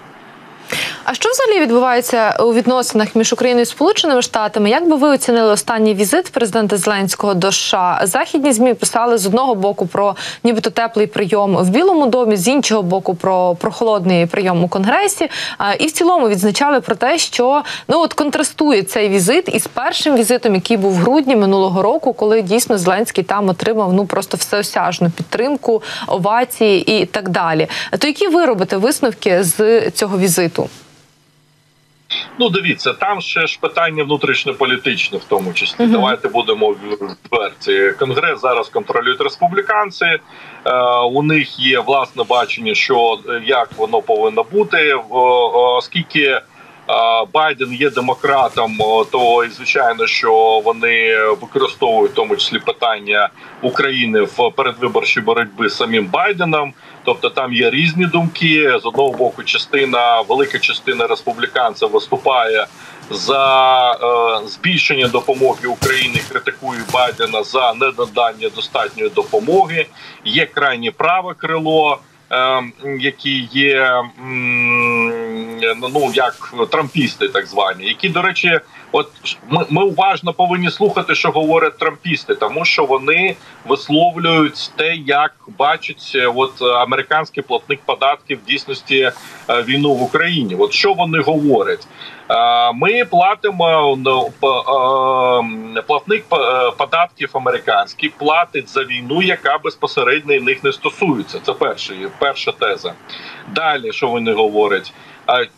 А 1.06 1.14
що 1.14 1.30
взагалі 1.30 1.62
відбувається 1.62 2.38
у 2.40 2.54
відносинах 2.54 3.16
між 3.16 3.34
Україною 3.34 3.64
і 3.64 3.66
Сполученими 3.66 4.22
Штатами? 4.22 4.70
Як 4.70 4.90
би 4.90 4.96
ви 4.96 5.08
оцінили 5.08 5.52
останній 5.52 5.94
візит 5.94 6.30
президента 6.32 6.78
Зеленського 6.78 7.34
до 7.34 7.52
США? 7.52 8.02
Західні 8.04 8.54
змі 8.54 8.74
писали 8.74 9.18
з 9.18 9.26
одного 9.26 9.56
боку 9.56 9.88
про 9.88 10.16
нібито 10.44 10.70
теплий 10.70 11.08
прийом 11.08 11.58
в 11.58 11.70
Білому 11.70 12.06
домі, 12.06 12.38
з 12.38 12.48
іншого 12.48 12.84
боку, 12.84 13.16
про 13.16 13.56
прохолодний 13.56 14.26
прийом 14.26 14.64
у 14.64 14.68
Конгресі. 14.68 15.30
І 15.80 15.88
в 15.88 15.92
цілому 15.92 16.30
відзначали 16.30 16.82
про 16.82 16.96
те, 16.96 17.18
що 17.18 17.64
ну 17.88 18.00
от 18.00 18.14
контрастує 18.14 18.84
цей 18.84 19.10
візит 19.10 19.50
із 19.56 19.68
першим 19.68 20.16
візитом, 20.16 20.56
який 20.56 20.78
був 20.78 20.92
в 20.92 20.96
грудні 20.96 21.36
минулого 21.36 21.82
року, 21.82 22.14
коли 22.14 22.42
дійсно 22.42 22.78
Зеленський 22.78 23.24
там 23.24 23.50
отримав 23.50 23.94
ну 23.94 24.06
просто 24.06 24.38
всеосяжну 24.38 25.10
підтримку, 25.10 25.84
овації 26.08 27.02
і 27.02 27.06
так 27.06 27.30
далі. 27.30 27.68
То 28.00 28.08
які 28.08 28.28
ви 28.28 28.46
робите 28.46 28.78
висновки 28.78 29.44
з 29.44 29.92
цього 29.92 30.18
візиту? 30.18 30.70
Ну, 32.39 32.50
дивіться, 32.50 32.93
там 32.93 33.22
ще 33.22 33.48
ж 33.48 33.58
питання 33.62 34.03
внутрішньополітичне, 34.03 35.17
в 35.17 35.24
тому 35.24 35.53
числі. 35.53 35.84
Uh 35.84 35.88
-huh. 35.88 35.91
Давайте 35.91 36.27
будемо 36.27 36.75
відверті. 36.84 37.91
Конгрес 38.00 38.41
зараз 38.41 38.70
контролюють 38.70 39.22
республіканці. 39.22 40.05
Е, 40.05 40.20
у 41.00 41.24
них 41.24 41.60
є 41.60 41.79
власне 41.79 42.24
бачення, 42.24 42.75
що 42.75 43.20
е, 43.29 43.41
як 43.46 43.70
воно 43.77 44.01
повинно 44.01 44.43
бути, 44.43 44.93
оскільки. 45.13 46.41
Байден 47.34 47.74
є 47.74 47.90
демократом, 47.90 48.78
то 49.12 49.44
і 49.46 49.50
звичайно, 49.50 50.08
що 50.08 50.62
вони 50.66 51.25
використовують 51.28 52.12
в 52.12 52.16
тому 52.16 52.36
числі 52.36 52.60
питання 52.60 53.30
України 53.62 54.22
в 54.22 54.52
передвиборчій 54.56 55.22
боротьбі 55.22 55.70
з 55.70 55.75
самим 55.75 56.06
Байденом. 56.06 56.74
Тобто 57.06 57.30
там 57.30 57.54
є 57.54 57.70
різні 57.70 58.06
думки. 58.06 58.80
З 58.82 58.86
одного 58.86 59.12
боку, 59.12 59.44
частина 59.44 60.22
велика 60.22 60.60
частина 60.60 61.08
республіканців 61.08 61.90
виступає 61.92 62.68
за 63.10 63.92
е, 63.92 64.48
збільшення 64.48 65.08
допомоги 65.08 65.68
Україні. 65.68 66.22
Критикує 66.30 66.80
Байдена 66.94 67.44
за 67.44 67.74
недодання 67.74 68.50
достатньої 68.56 69.10
допомоги. 69.10 69.86
Є 70.25 70.46
крайнє 70.46 70.92
праве 70.92 71.34
крило. 71.34 72.00
Ем, 72.34 72.74
які 73.00 73.40
є 73.52 74.04
ну 75.94 76.12
як 76.13 76.54
трампісти, 76.70 77.30
так 77.30 77.46
звані, 77.46 77.86
які 77.86 78.10
до 78.10 78.22
речі, 78.22 78.60
от 78.94 79.10
ми 79.50 79.66
ми 79.70 79.84
уважно 79.84 80.34
повинні 80.34 80.72
слухати, 80.72 81.16
що 81.16 81.32
говорять 81.32 81.78
трампісти, 81.78 82.36
тому 82.36 82.66
що 82.66 82.86
вони 82.86 83.36
висловлюють 83.66 84.72
те, 84.76 84.96
як 84.96 85.34
бачить 85.58 86.12
е, 86.16 86.28
от 86.36 86.62
американський 86.62 87.44
платник 87.44 87.80
податків 87.86 88.40
в 88.44 88.48
дійсності 88.48 89.12
е, 89.50 89.64
війну 89.64 89.94
в 89.94 90.04
Україні. 90.04 90.56
От 90.56 90.74
що 90.74 90.94
вони 90.94 91.20
говорять? 91.20 91.88
Ми 92.74 93.06
платимо 93.06 93.98
платник 95.88 96.26
податків 96.78 97.30
американський 97.34 98.10
платить 98.10 98.70
за 98.70 98.84
війну, 98.84 99.22
яка 99.22 99.58
безпосередньо 99.58 100.40
них 100.40 100.64
не 100.64 100.72
стосується. 100.72 101.40
Це 101.40 101.54
перша, 101.54 101.94
перша 102.20 102.52
теза. 102.52 102.94
Далі 103.56 103.92
що 103.92 104.08
вони 104.08 104.34
говорять? 104.34 104.94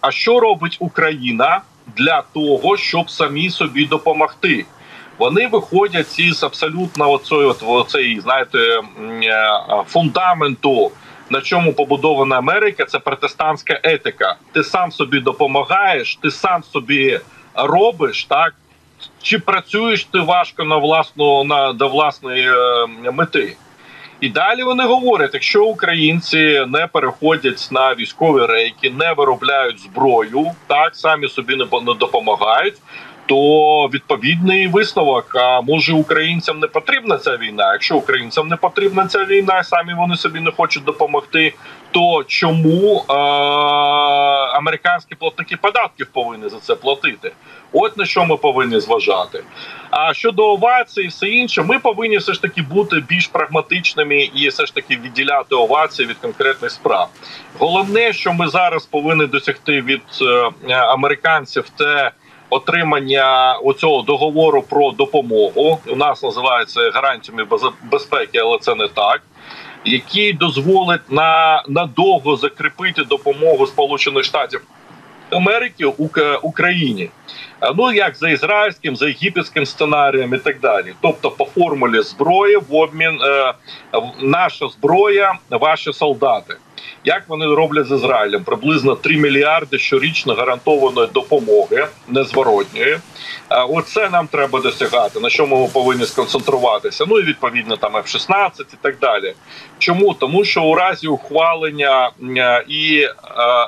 А 0.01 0.12
що 0.12 0.39
робить 0.39 0.77
Україна 0.80 1.62
для 1.98 2.24
того, 2.34 2.78
щоб 2.78 3.10
самі 3.10 3.50
собі 3.50 3.86
допомогти? 3.86 4.66
Вони 5.18 5.48
виходять 5.48 6.20
із 6.20 6.44
абсолютно 6.44 7.12
оцої, 7.12 7.48
оцей, 7.62 8.20
знаєте, 8.20 8.60
е, 9.24 9.62
фундаменту 9.88 10.92
на 11.30 11.42
чому 11.42 11.74
побудована 11.74 12.38
Америка, 12.38 12.86
це 12.86 13.00
протестантська 13.00 13.80
етика. 13.84 14.36
Ти 14.52 14.64
сам 14.64 14.92
собі 14.92 15.20
допомагаєш, 15.20 16.16
ти 16.16 16.32
сам 16.32 16.64
собі 16.64 17.20
робиш 17.54 18.25
так. 18.25 18.54
Чи 19.22 19.40
працюєш 19.40 20.04
ти 20.06 20.20
важко 20.20 20.64
на 20.64 20.78
власну 20.78 21.44
на 21.44 21.74
до 21.74 21.88
власної 21.88 22.50
е, 22.50 23.12
мети? 23.12 23.56
І 24.22 24.29
далі 24.29 24.63
вони 24.63 24.84
говорять: 24.84 25.34
якщо 25.34 25.65
українці 25.65 26.65
не 26.67 26.88
переходять 26.88 27.67
на 27.72 27.95
військові 27.95 28.45
рейки, 28.45 28.89
не 28.89 29.13
виробляють 29.13 29.79
зброю, 29.79 30.51
так 30.67 30.95
самі 30.95 31.27
собі 31.27 31.55
не 31.55 31.93
допомагають, 31.93 32.75
то 33.25 33.89
відповідний 33.93 34.67
висновок. 34.67 35.36
А 35.36 35.62
може 35.62 35.93
українцям 35.93 36.60
не 36.60 36.67
потрібна 36.67 37.17
ця 37.17 37.38
війна? 37.38 37.74
Якщо 37.74 37.98
українцям 37.98 38.48
не 38.48 38.55
потрібна 38.55 39.07
ця 39.07 39.25
війна, 39.25 39.63
самі 39.63 39.93
вони 39.93 40.15
собі 40.15 40.39
не 40.39 40.51
хочуть 40.51 40.84
допомогти. 40.84 41.53
То 41.96 42.24
чому 42.28 43.06
е- 43.10 43.14
американські 44.58 45.16
платники 45.16 45.58
податків 45.58 46.08
повинні 46.14 46.50
за 46.50 46.60
це 46.60 46.75
платити? 46.75 47.32
От 47.74 47.98
на 47.98 48.06
що 48.06 48.25
ми 48.25 48.38
повинні 48.38 48.80
зважати. 48.80 49.44
А 49.90 50.14
щодо 50.14 50.52
овацій, 50.52 51.08
все 51.08 51.28
інше, 51.28 51.62
ми 51.62 51.80
повинні 51.80 52.18
все 52.18 52.34
ж 52.34 52.42
таки 52.42 52.62
бути 52.62 53.00
більш 53.00 53.28
прагматичними 53.28 54.18
і 54.18 54.48
все 54.48 54.66
ж 54.66 54.75
таки 54.75 54.98
відділяти 54.98 55.56
овації 55.56 56.08
від 56.08 56.18
конкретних 56.18 56.72
справ. 56.72 57.10
Головне, 57.60 58.14
що 58.14 58.34
ми 58.34 58.48
зараз 58.48 58.86
повинні 58.86 59.28
досягти 59.28 59.82
від 59.82 60.02
е 60.70 60.75
американців, 60.75 61.70
те 61.70 62.12
отримання 62.50 63.54
оцього 63.64 64.02
договору 64.02 64.62
про 64.62 64.92
допомогу. 64.92 65.80
У 65.88 65.96
нас 65.96 66.24
називається 66.24 66.92
гарантіями 66.94 67.48
безпеки, 67.84 68.38
але 68.38 68.58
це 68.60 68.75
не 68.75 68.88
так. 68.88 69.22
Який 69.86 70.34
дозволить 70.34 71.12
на 71.12 71.63
надовго 71.68 72.36
закріпити 72.36 73.04
допомогу 73.04 73.68
Сполучених 73.68 74.24
Штатів 74.24 74.62
Америки 75.30 75.86
Україні. 76.42 77.10
Ну 77.75 77.92
як 77.92 78.15
за 78.15 78.30
ізраїльським, 78.30 78.96
за 78.96 79.08
єгипетським 79.08 79.65
сценарієм 79.65 80.34
і 80.34 80.38
так 80.38 80.60
далі. 80.60 80.94
Тобто, 81.01 81.32
по 81.32 81.46
формулі 81.46 82.01
зброї 82.01 82.58
в 82.58 82.75
обмін 82.75 83.20
е, 83.22 83.54
наша 84.20 84.68
зброя, 84.68 85.34
ваші 85.50 85.94
солдати. 85.94 86.56
Як 87.04 87.24
вони 87.27 87.46
роблять 87.46 87.88
з 87.88 87.92
Ізраїлем, 87.92 88.44
приблизно 88.44 88.96
3 88.96 89.18
мільярди 89.18 89.77
щорічно 89.77 90.34
гарантованої 90.34 91.08
допомоги 91.13 91.88
незворотньої. 92.08 92.98
Оце 93.70 94.10
нам 94.10 94.27
треба 94.27 94.62
досягати. 94.62 95.20
На 95.20 95.30
чому 95.30 95.62
ми 95.62 95.68
повинні 95.74 96.06
сконцентруватися? 96.06 97.06
Ну 97.08 97.20
і 97.20 97.24
відповідно 97.24 97.77
там 97.77 97.96
F-16 97.96 98.62
і 98.62 98.77
так 98.82 99.00
далі. 99.00 99.34
Чому 99.80 100.13
тому, 100.13 100.46
що 100.46 100.63
у 100.63 100.75
разі 100.75 101.08
ухвалення 101.08 102.12
і 102.68 103.08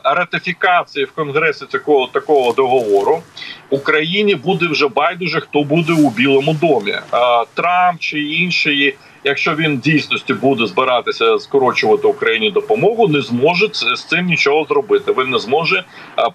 ратифікації 0.03 1.05
в 1.05 1.11
конгресі 1.11 1.65
такого 1.65 2.07
такого 2.07 2.51
договору 2.51 3.21
Україні 3.69 4.35
буде 4.35 4.67
вже 4.67 4.87
байдуже, 4.87 5.39
хто 5.39 5.63
буде 5.63 5.93
у 5.93 6.09
Білому 6.09 6.53
домі, 6.53 6.95
Трамп 7.53 7.99
чи 7.99 8.19
інші 8.19 8.95
якщо 9.27 9.55
він 9.55 9.77
дійсності 9.77 10.33
буде 10.33 10.65
збиратися 10.65 11.39
скорочувати 11.39 12.07
Україні 12.07 12.51
допомогу, 12.51 13.07
не 13.07 13.21
зможе 13.21 13.69
з 13.73 14.03
цим 14.03 14.25
нічого 14.25 14.65
зробити. 14.65 15.13
Він 15.17 15.29
не 15.29 15.39
зможе 15.39 15.83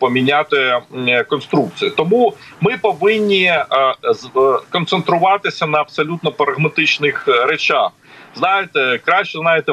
поміняти 0.01 0.81
конструкцію. 1.29 1.91
Тому 1.91 2.35
ми 2.61 2.79
повинні 2.83 3.55
концентруватися 4.71 5.67
на 5.67 5.79
абсолютно 5.79 6.33
прагматичних 6.33 7.25
е, 7.29 7.47
речах. 7.47 7.91
Знаєте, 8.35 9.01
краще 9.05 9.39
знаєте, 9.39 9.73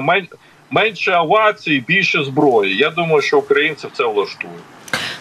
менше 0.71 1.15
овацій, 1.15 1.83
більше 1.87 2.23
зброї. 2.23 2.77
Я 2.77 2.89
думаю, 2.89 3.21
що 3.21 3.39
українців 3.39 3.89
це 3.93 4.03
влаштує. 4.03 4.53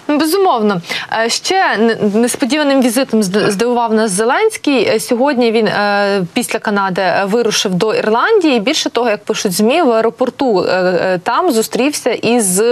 Безумовно, 0.08 0.80
е, 1.24 1.28
ще 1.28 1.76
несподіваним 2.14 2.82
візитом 2.82 3.22
здивував 3.22 3.94
нас 3.94 4.10
Зеленський. 4.10 4.84
Е, 4.84 5.00
сьогодні 5.00 5.52
він 5.52 5.66
е, 5.66 6.24
після 6.32 6.58
Канади 6.58 7.02
вирушив 7.24 7.74
до 7.74 7.94
Ірландії. 7.94 8.60
Більше 8.60 8.90
того, 8.90 9.10
як 9.10 9.24
пишуть 9.24 9.52
змі 9.52 9.82
в 9.82 9.92
аеропорту 9.92 10.66
там 11.22 11.52
зустрівся 11.52 12.10
із 12.10 12.62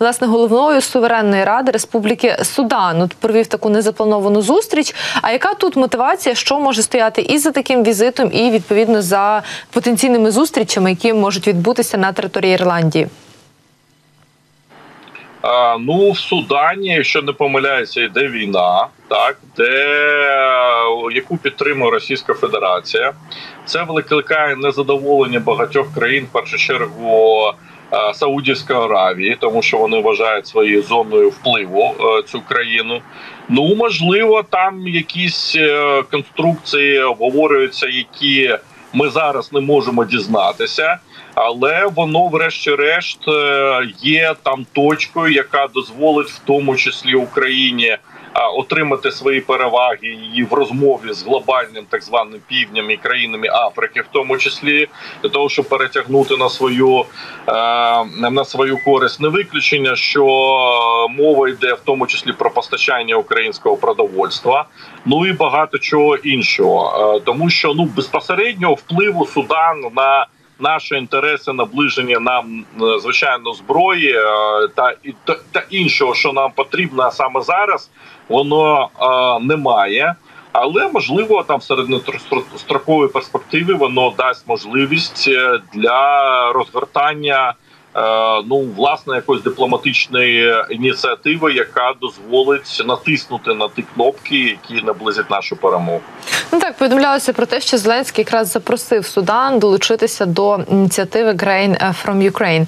власне 0.00 0.26
головною 0.26 0.80
суверенної 0.80 1.44
ради 1.44 1.72
Республіки 1.72 2.36
Судан. 2.42 3.02
От 3.02 3.14
провів 3.14 3.46
таку 3.46 3.68
незаплановану 3.70 4.42
зустріч. 4.42 4.94
А 5.22 5.32
яка 5.32 5.54
тут 5.54 5.76
мотивація, 5.76 6.34
що 6.34 6.60
може 6.60 6.82
стояти 6.82 7.22
і 7.22 7.38
за 7.38 7.50
таким 7.50 7.84
візитом, 7.84 8.30
і 8.32 8.50
відповідно 8.50 9.02
за 9.02 9.42
потенційними 9.70 10.30
зустрічами, 10.30 10.90
які 10.90 11.12
можуть 11.12 11.48
відбутися 11.48 11.98
на 11.98 12.12
території 12.12 12.54
Ірландії? 12.54 13.08
Ну 15.80 16.10
в 16.10 16.18
Судані, 16.18 16.88
якщо 16.88 17.22
не 17.22 17.32
помиляється, 17.32 18.02
йде 18.02 18.28
війна, 18.28 18.86
так 19.08 19.38
де 19.56 19.98
яку 21.12 21.36
підтримує 21.36 21.90
Російська 21.90 22.34
Федерація, 22.34 23.12
це 23.64 23.82
викликає 23.82 24.56
незадоволення 24.56 25.40
багатьох 25.40 25.94
країн 25.94 26.24
в 26.24 26.32
першу 26.32 26.58
чергу. 26.58 27.52
Саудівської 28.14 28.78
Аравії, 28.78 29.36
тому 29.40 29.62
що 29.62 29.78
вони 29.78 30.00
вважають 30.00 30.46
своєю 30.46 30.82
зоною 30.82 31.30
впливу 31.30 31.94
цю 32.26 32.40
країну. 32.40 33.00
Ну 33.48 33.74
можливо, 33.74 34.42
там 34.50 34.88
якісь 34.88 35.56
е, 35.56 36.02
конструкції 36.10 37.02
обговорюються, 37.02 37.86
які 37.88 38.58
ми 38.92 39.10
зараз 39.10 39.52
не 39.52 39.60
можемо 39.60 40.04
дізнатися 40.04 40.98
але 41.34 41.86
воно, 41.86 42.26
врешті-решт, 42.26 43.28
е, 43.28 43.88
є 43.98 44.34
там 44.42 44.66
точкою, 44.72 45.32
яка 45.32 45.66
дозволить 45.74 46.28
в 46.28 46.38
тому 46.38 46.76
числі 46.76 47.14
Україні. 47.14 47.98
Отримати 48.56 49.10
свої 49.10 49.40
переваги 49.40 50.18
і 50.34 50.42
в 50.42 50.52
розмові 50.52 51.12
з 51.12 51.22
глобальним 51.22 51.84
так 51.88 52.02
званим 52.02 52.40
півднем 52.48 52.90
і 52.90 52.96
країнами 52.96 53.48
Африки, 53.48 54.00
в 54.00 54.06
тому 54.12 54.36
числі 54.36 54.88
для 55.22 55.28
того, 55.28 55.48
щоб 55.48 55.68
перетягнути 55.68 56.36
на 56.36 56.48
свою 56.48 57.04
е, 57.48 57.52
на 58.30 58.44
свою 58.44 58.84
користь, 58.84 59.20
не 59.20 59.28
виключення, 59.28 59.96
що 59.96 60.24
мова 61.10 61.48
йде 61.48 61.74
в 61.74 61.80
тому 61.84 62.06
числі 62.06 62.32
про 62.32 62.50
постачання 62.50 63.16
українського 63.16 63.76
продовольства, 63.76 64.64
ну 65.04 65.26
і 65.26 65.32
багато 65.32 65.78
чого 65.78 66.16
іншого, 66.16 67.16
е, 67.16 67.20
тому 67.24 67.50
що 67.50 67.74
ну 67.74 67.84
безпосереднього 67.84 68.74
впливу 68.74 69.26
Судан 69.26 69.84
на 69.96 70.26
наші 70.60 70.94
інтереси 70.94 71.52
наближення 71.52 72.20
нам 72.20 72.64
е, 72.82 72.98
звичайно 72.98 73.52
зброї 73.52 74.12
е, 74.12 74.22
та 74.74 74.94
та, 75.24 75.36
та 75.52 75.62
іншого, 75.70 76.14
що 76.14 76.32
нам 76.32 76.50
потрібно 76.54 77.10
саме 77.10 77.40
зараз, 77.40 77.90
воно 78.28 78.88
е, 79.00 79.44
немає. 79.44 80.14
Але 80.52 80.88
можливо, 80.88 81.42
там 81.42 81.58
в 81.58 81.62
середньостроковій 81.62 83.08
перспективі 83.08 83.72
воно 83.72 84.14
дасть 84.18 84.48
можливість 84.48 85.30
для 85.74 86.52
розгортання. 86.52 87.54
Е, 87.96 88.00
ну 88.46 88.66
власне 88.76 89.14
якоїсь 89.14 89.42
дипломатичної 89.42 90.54
ініціативи, 90.70 91.52
яка 91.52 91.92
дозволить 92.00 92.82
натиснути 92.86 93.54
на 93.54 93.68
ті 93.68 93.84
кнопки, 93.94 94.36
які 94.36 94.86
наблизять 94.86 95.30
нашу 95.30 95.56
перемогу. 95.56 96.00
Ну 96.52 96.60
так 96.60 96.76
повідомлялося 96.76 97.32
про 97.32 97.46
те, 97.46 97.60
що 97.60 97.78
Зеленський 97.78 98.24
якраз 98.24 98.52
запросив 98.52 99.06
Судан 99.06 99.58
долучитися 99.58 100.26
до 100.26 100.58
ініціативи 100.70 101.30
Grain 101.30 101.94
from 102.04 102.30
Ukraine. 102.30 102.66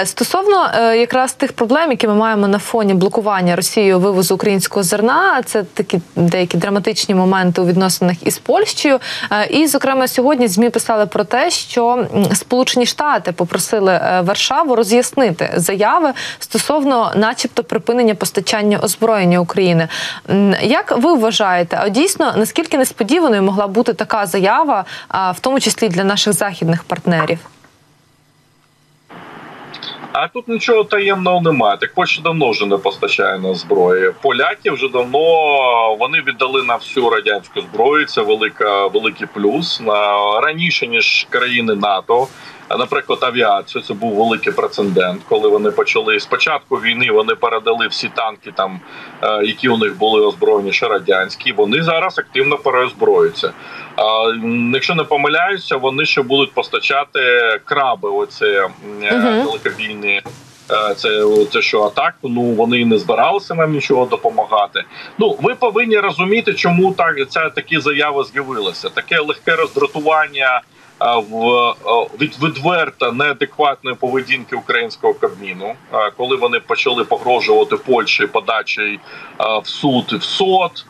Е, 0.00 0.06
стосовно 0.06 0.70
е, 0.74 0.96
якраз 0.96 1.32
тих 1.32 1.52
проблем, 1.52 1.90
які 1.90 2.08
ми 2.08 2.14
маємо 2.14 2.48
на 2.48 2.58
фоні 2.58 2.94
блокування 2.94 3.56
Росією 3.56 4.00
вивозу 4.00 4.34
українського 4.34 4.82
зерна, 4.82 5.42
це 5.46 5.62
такі 5.62 6.00
деякі 6.16 6.56
драматичні 6.56 7.14
моменти 7.14 7.60
у 7.60 7.66
відносинах 7.66 8.16
із 8.22 8.38
Польщею. 8.38 8.98
І, 9.50 9.66
зокрема, 9.66 10.08
сьогодні 10.08 10.48
змі 10.48 10.70
писали 10.70 11.06
про 11.06 11.24
те, 11.24 11.50
що 11.50 12.06
Сполучені 12.34 12.86
Штати 12.86 13.32
попросили 13.32 14.00
Варшаву 14.24 14.39
Варшаву 14.40 14.76
роз'яснити 14.76 15.50
заяви 15.56 16.12
стосовно, 16.38 17.12
начебто, 17.16 17.64
припинення 17.64 18.14
постачання 18.14 18.78
озброєння 18.78 19.38
України. 19.38 19.88
Як 20.62 20.98
ви 20.98 21.14
вважаєте, 21.14 21.78
а 21.80 21.88
дійсно 21.88 22.34
наскільки 22.36 22.78
несподіваною 22.78 23.42
могла 23.42 23.66
бути 23.66 23.92
така 23.92 24.26
заява, 24.26 24.84
в 25.10 25.40
тому 25.40 25.60
числі 25.60 25.88
для 25.88 26.04
наших 26.04 26.32
західних 26.32 26.84
партнерів? 26.84 27.38
А 30.12 30.28
тут 30.28 30.48
нічого 30.48 30.84
таємного 30.84 31.40
немає. 31.40 31.76
Так 31.80 31.94
Польща 31.94 32.22
давно 32.22 32.50
вже 32.50 32.66
не 32.66 32.76
постачає 32.76 33.38
на 33.38 33.54
зброї. 33.54 34.12
Поляки 34.22 34.70
вже 34.70 34.88
давно 34.88 35.20
вони 36.00 36.20
віддали 36.20 36.62
на 36.62 36.76
всю 36.76 37.10
радянську 37.10 37.60
зброю. 37.60 38.06
Це 38.06 38.22
велика 38.22 38.86
великий 38.86 39.26
плюс 39.34 39.80
на 39.80 40.40
раніше 40.40 40.86
ніж 40.86 41.26
країни 41.30 41.74
НАТО 41.74 42.28
наприклад, 42.78 43.18
авіацію. 43.22 43.82
Це 43.82 43.94
був 43.94 44.14
великий 44.14 44.52
прецедент, 44.52 45.22
коли 45.28 45.48
вони 45.48 45.70
почали 45.70 46.20
спочатку 46.20 46.76
війни. 46.76 47.10
Вони 47.10 47.34
передали 47.34 47.86
всі 47.86 48.08
танки, 48.08 48.52
там 48.56 48.80
е, 49.22 49.44
які 49.44 49.68
у 49.68 49.76
них 49.76 49.98
були 49.98 50.20
озброєні, 50.26 50.72
ще 50.72 50.88
радянські. 50.88 51.52
Вони 51.52 51.82
зараз 51.82 52.18
активно 52.18 52.56
переозброюються. 52.56 53.52
А 53.96 54.32
якщо 54.74 54.94
не 54.94 55.04
помиляюся, 55.04 55.76
вони 55.76 56.04
ще 56.04 56.22
будуть 56.22 56.52
постачати 56.52 57.20
краби. 57.64 58.10
Оце 58.10 58.68
uh 59.02 59.44
далекобійні. 59.44 60.22
Е, 60.70 60.94
це 60.94 61.26
це 61.52 61.62
що 61.62 61.82
атак, 61.82 62.14
ну 62.22 62.42
вони 62.42 62.84
не 62.84 62.98
збиралися 62.98 63.54
нам 63.54 63.72
нічого 63.72 64.06
допомагати. 64.06 64.84
Ну 65.18 65.36
ви 65.42 65.54
повинні 65.54 65.98
розуміти, 65.98 66.54
чому 66.54 66.92
так 66.92 67.28
ця 67.28 67.50
такі 67.50 67.80
заяви 67.80 68.24
з'явилися. 68.24 68.88
Таке 68.88 69.20
легке 69.20 69.56
роздратування 69.56 70.60
в 71.00 71.74
від 72.20 72.42
відверто 72.42 73.12
неадекватної 73.12 73.96
поведінки 73.96 74.56
українського 74.56 75.14
кабміну, 75.14 75.74
коли 76.16 76.36
вони 76.36 76.60
почали 76.60 77.04
погрожувати 77.04 77.76
Польщі 77.76 78.26
подачею 78.26 78.98
в 79.62 79.68
суд 79.68 80.12
в 80.12 80.22
СОД 80.22 80.84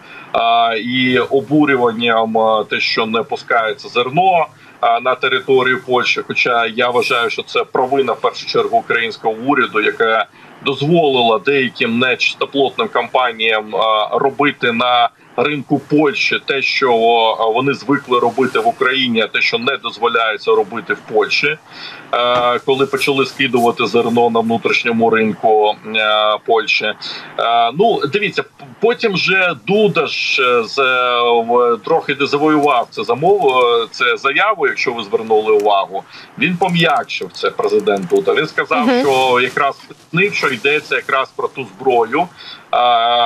і 0.84 1.18
обурюванням 1.18 2.36
те, 2.70 2.80
що 2.80 3.06
не 3.06 3.22
пускається 3.22 3.88
зерно. 3.88 4.46
На 5.02 5.14
територію 5.14 5.82
Польщі, 5.86 6.20
хоча 6.26 6.66
я 6.66 6.90
вважаю, 6.90 7.30
що 7.30 7.42
це 7.42 7.64
провина 7.64 8.12
в 8.12 8.20
першу 8.20 8.46
чергу 8.46 8.78
українського 8.78 9.34
уряду, 9.46 9.80
яка 9.80 10.26
дозволила 10.64 11.38
деяким 11.38 11.98
нечистоплотним 11.98 12.88
компаніям 12.88 13.74
робити 14.12 14.72
на 14.72 15.08
ринку 15.42 15.78
Польщі, 15.78 16.40
те, 16.46 16.62
що 16.62 16.92
вони 17.54 17.74
звикли 17.74 18.18
робити 18.18 18.58
в 18.58 18.68
Україні, 18.68 19.20
а 19.20 19.26
те, 19.26 19.40
що 19.40 19.58
не 19.58 19.76
дозволяється 19.76 20.50
робити 20.50 20.94
в 20.94 21.00
Польщі, 21.12 21.58
е, 22.12 22.58
коли 22.58 22.86
почали 22.86 23.26
скидувати 23.26 23.86
зерно 23.86 24.30
на 24.30 24.40
внутрішньому 24.40 25.10
ринку 25.10 25.74
е, 25.86 26.38
Польщі. 26.46 26.84
Е, 26.84 26.96
ну 27.78 28.00
дивіться, 28.12 28.44
потім 28.80 29.12
вже 29.12 29.54
Дуда 29.66 30.06
ж 30.06 30.42
з 30.64 30.76
трохи 31.84 32.14
де 32.14 32.26
завоював 32.26 32.88
це 32.90 33.04
замову. 33.04 33.62
Це 33.90 34.16
заяву. 34.16 34.66
Якщо 34.66 34.92
ви 34.92 35.02
звернули 35.02 35.52
увагу, 35.52 36.04
він 36.38 36.56
пом'якшив 36.56 37.32
це 37.32 37.50
президент 37.50 38.08
Дуда. 38.08 38.34
Він 38.34 38.46
сказав, 38.46 38.88
uh 38.88 39.00
що 39.00 39.40
якраз 39.40 39.76
що 40.32 40.48
йдеться 40.48 40.96
якраз 40.96 41.28
про 41.36 41.48
ту 41.48 41.66
зброю 41.76 42.28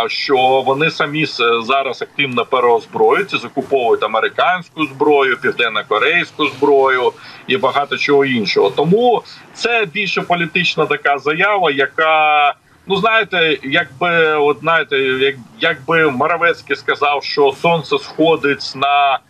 що 0.07 0.37
вони 0.66 0.90
самі 0.90 1.27
зараз 1.64 2.03
активно 2.03 2.44
переозброюються, 2.44 3.38
закуповують 3.38 4.03
американську 4.03 4.87
зброю, 4.87 5.37
південно-корейську 5.37 6.47
зброю 6.47 7.12
і 7.47 7.57
багато 7.57 7.97
чого 7.97 8.25
іншого. 8.25 8.70
Тому 8.70 9.23
це 9.55 9.87
більше 9.92 10.23
політична 10.23 10.87
така 10.87 11.18
заява, 11.18 11.70
яка. 11.70 12.55
Ну, 12.87 12.97
знаєте, 12.97 13.59
якби 13.62 14.35
от 14.35 14.59
знаєте, 14.61 14.99
як 14.99 15.35
якби 15.61 16.11
Моровецький 16.11 16.77
сказав, 16.77 17.25
що 17.25 17.53
сонце 17.62 17.99
сходить 17.99 18.73
на 18.77 19.14
е, 19.14 19.20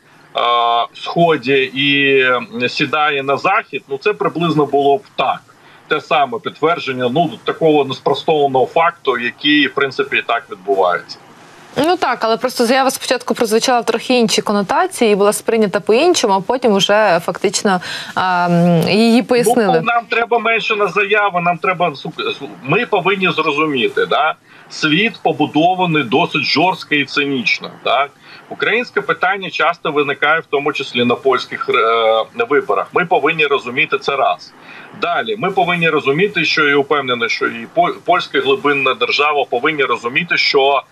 сході 0.95 1.71
і 1.75 2.69
сідає 2.69 3.23
на 3.23 3.37
захід, 3.37 3.83
ну 3.89 3.99
це 3.99 4.13
приблизно 4.13 4.67
було 4.67 4.97
б 4.97 5.03
так. 5.17 5.41
Те 5.89 6.01
саме 6.01 6.39
підтвердження 6.39 7.11
ну 7.15 7.31
такого 7.45 7.85
неспростованого 7.85 8.67
факту, 8.67 9.19
який 9.19 9.67
в 9.67 9.75
принципі 9.75 10.17
і 10.17 10.23
так 10.23 10.51
відбувається. 10.51 11.19
Ну 11.77 11.97
так, 11.97 12.19
але 12.21 12.37
просто 12.37 12.67
заява 12.67 12.91
спочатку 12.91 13.35
прозвучала 13.35 13.81
в 13.81 13.85
трохи 13.85 14.19
інші 14.19 14.43
конотації 14.43 15.13
і 15.13 15.17
була 15.17 15.33
сприйнята 15.33 15.81
по-іншому, 15.81 16.35
а 16.35 16.41
потім 16.41 16.75
вже 16.75 17.21
фактично 17.25 17.81
а, 18.15 18.49
її 18.89 19.23
пояснили. 19.23 19.81
Ну, 19.81 19.87
нам 19.87 20.05
треба 20.11 20.39
менше 20.39 20.77
на 20.77 20.89
заяви. 20.89 21.41
Нам 21.41 21.59
треба 21.59 21.93
ми 22.63 22.87
повинні 22.87 23.31
зрозуміти, 23.31 24.07
да 24.07 24.35
світ 24.69 25.21
побудований 25.23 26.03
досить 26.03 26.43
жорстко 26.43 26.95
і 26.95 27.05
цинічно. 27.05 27.71
Так 27.83 28.11
українське 28.49 29.01
питання 29.01 29.51
часто 29.51 29.93
виникає, 29.93 30.41
в 30.41 30.47
тому 30.47 30.73
числі 30.73 31.05
на 31.05 31.15
польських 31.15 31.69
е, 31.69 32.45
виборах. 32.49 32.87
Ми 32.93 33.05
повинні 33.05 33.47
розуміти 33.47 33.99
це 33.99 34.17
раз. 34.17 34.53
Далі 35.01 35.37
ми 35.39 35.51
повинні 35.51 35.89
розуміти, 35.89 36.45
що 36.45 36.69
і 36.69 36.75
упевнений, 36.75 37.29
що 37.29 37.47
і 37.47 37.67
польська 38.05 38.41
глибинна 38.41 38.95
держава 38.95 39.45
повинні 39.45 39.83
розуміти, 39.83 40.37
що 40.37 40.83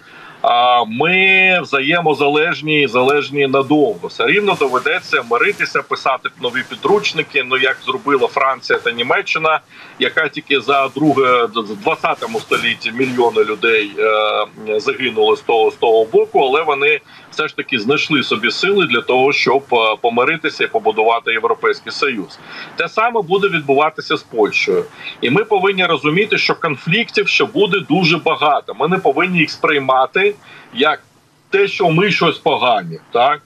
ми 0.88 1.58
взаємозалежні 1.62 2.82
і 2.82 2.86
залежні 2.86 3.46
надовго. 3.46 4.08
Все 4.08 4.26
рівно 4.26 4.56
доведеться 4.60 5.22
миритися, 5.30 5.82
писати 5.82 6.28
нові 6.40 6.62
підручники. 6.68 7.44
Ну 7.46 7.56
як 7.56 7.76
зробила 7.86 8.28
Франція 8.28 8.78
та 8.78 8.92
Німеччина, 8.92 9.60
яка 9.98 10.28
тільки 10.28 10.60
за 10.60 10.88
друге 10.88 11.44
в 11.44 11.76
20 11.82 12.18
столітті 12.40 12.92
мільйони 12.92 13.44
людей 13.44 13.90
е, 13.98 14.80
загинули 14.80 15.36
з 15.36 15.40
того 15.40 15.70
з 15.70 15.74
того 15.74 16.04
боку, 16.04 16.40
але 16.40 16.62
вони 16.62 17.00
все 17.32 17.48
ж 17.48 17.56
таки 17.56 17.78
знайшли 17.78 18.22
собі 18.22 18.50
сили 18.50 18.86
для 18.86 19.00
того, 19.00 19.32
щоб 19.32 19.62
е, 19.72 19.96
помиритися 20.00 20.64
і 20.64 20.66
побудувати 20.66 21.32
європейський 21.32 21.92
союз. 21.92 22.38
Те 22.76 22.88
саме 22.88 23.22
буде 23.22 23.48
відбуватися 23.48 24.16
з 24.16 24.22
Польщею, 24.22 24.84
і 25.20 25.30
ми 25.30 25.44
повинні 25.44 25.86
розуміти, 25.86 26.38
що 26.38 26.54
конфліктів 26.54 27.28
ще 27.28 27.44
буде 27.44 27.80
дуже 27.88 28.18
багато. 28.18 28.74
Ми 28.74 28.88
не 28.88 28.98
повинні 28.98 29.38
їх 29.38 29.50
сприймати 29.50 30.34
як 30.74 31.02
те, 31.50 31.68
що 31.68 31.90
ми 31.90 32.10
щось 32.10 32.38
погані, 32.38 32.98
так. 33.12 33.42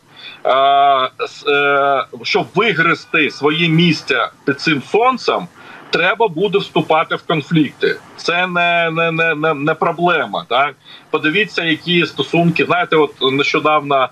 Е, 0.46 2.04
щоб 2.22 2.46
вигрести 2.54 3.30
своє 3.30 3.68
місце 3.68 4.28
під 4.44 4.60
цим 4.60 4.82
сонцем, 4.82 5.46
треба 5.90 6.28
буде 6.28 6.58
вступати 6.58 7.14
в 7.16 7.22
конфлікти. 7.22 7.96
Це 8.16 8.46
не 8.46 8.90
не, 8.90 9.34
не, 9.34 9.54
не, 9.54 9.74
проблема. 9.74 10.46
Так 10.48 10.74
подивіться, 11.10 11.64
які 11.64 12.06
стосунки. 12.06 12.64
Знаєте, 12.64 12.96
от 12.96 13.12
нещодавно, 13.32 14.08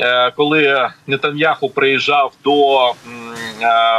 е, 0.00 0.30
коли 0.30 0.90
Нетаньяху 1.06 1.70
приїжджав 1.70 2.32
до 2.44 2.86
е, 2.88 2.94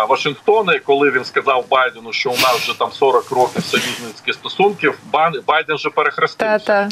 Вашингтона, 0.09 0.79
коли 0.79 1.11
він 1.11 1.25
сказав 1.25 1.65
Байдену, 1.69 2.13
що 2.13 2.29
у 2.29 2.35
нас 2.35 2.55
вже 2.55 2.79
там 2.79 2.91
40 2.91 3.31
років 3.31 3.63
союзницьких 3.63 4.33
стосунків, 4.33 4.99
Байден 5.47 5.75
вже 5.75 5.89
перехрестився. 5.89 6.89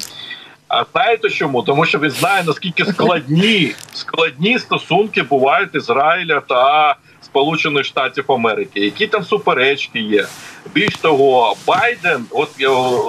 А 0.67 0.83
знаєте 0.91 1.29
чому? 1.29 1.61
Тому 1.61 1.85
що 1.85 1.99
він 1.99 2.09
знає 2.09 2.43
наскільки 2.43 2.85
складні 2.85 3.75
складні 3.93 4.59
стосунки 4.59 5.23
бувають 5.23 5.75
Ізраїля 5.75 6.39
та 6.39 6.95
Сполучених 7.29 7.85
Штатів 7.85 8.31
Америки, 8.31 8.79
які 8.79 9.07
там 9.07 9.23
суперечки 9.23 9.99
є. 9.99 10.25
Більш 10.73 10.95
того, 10.95 11.55
Байден, 11.67 12.25
от 12.29 12.49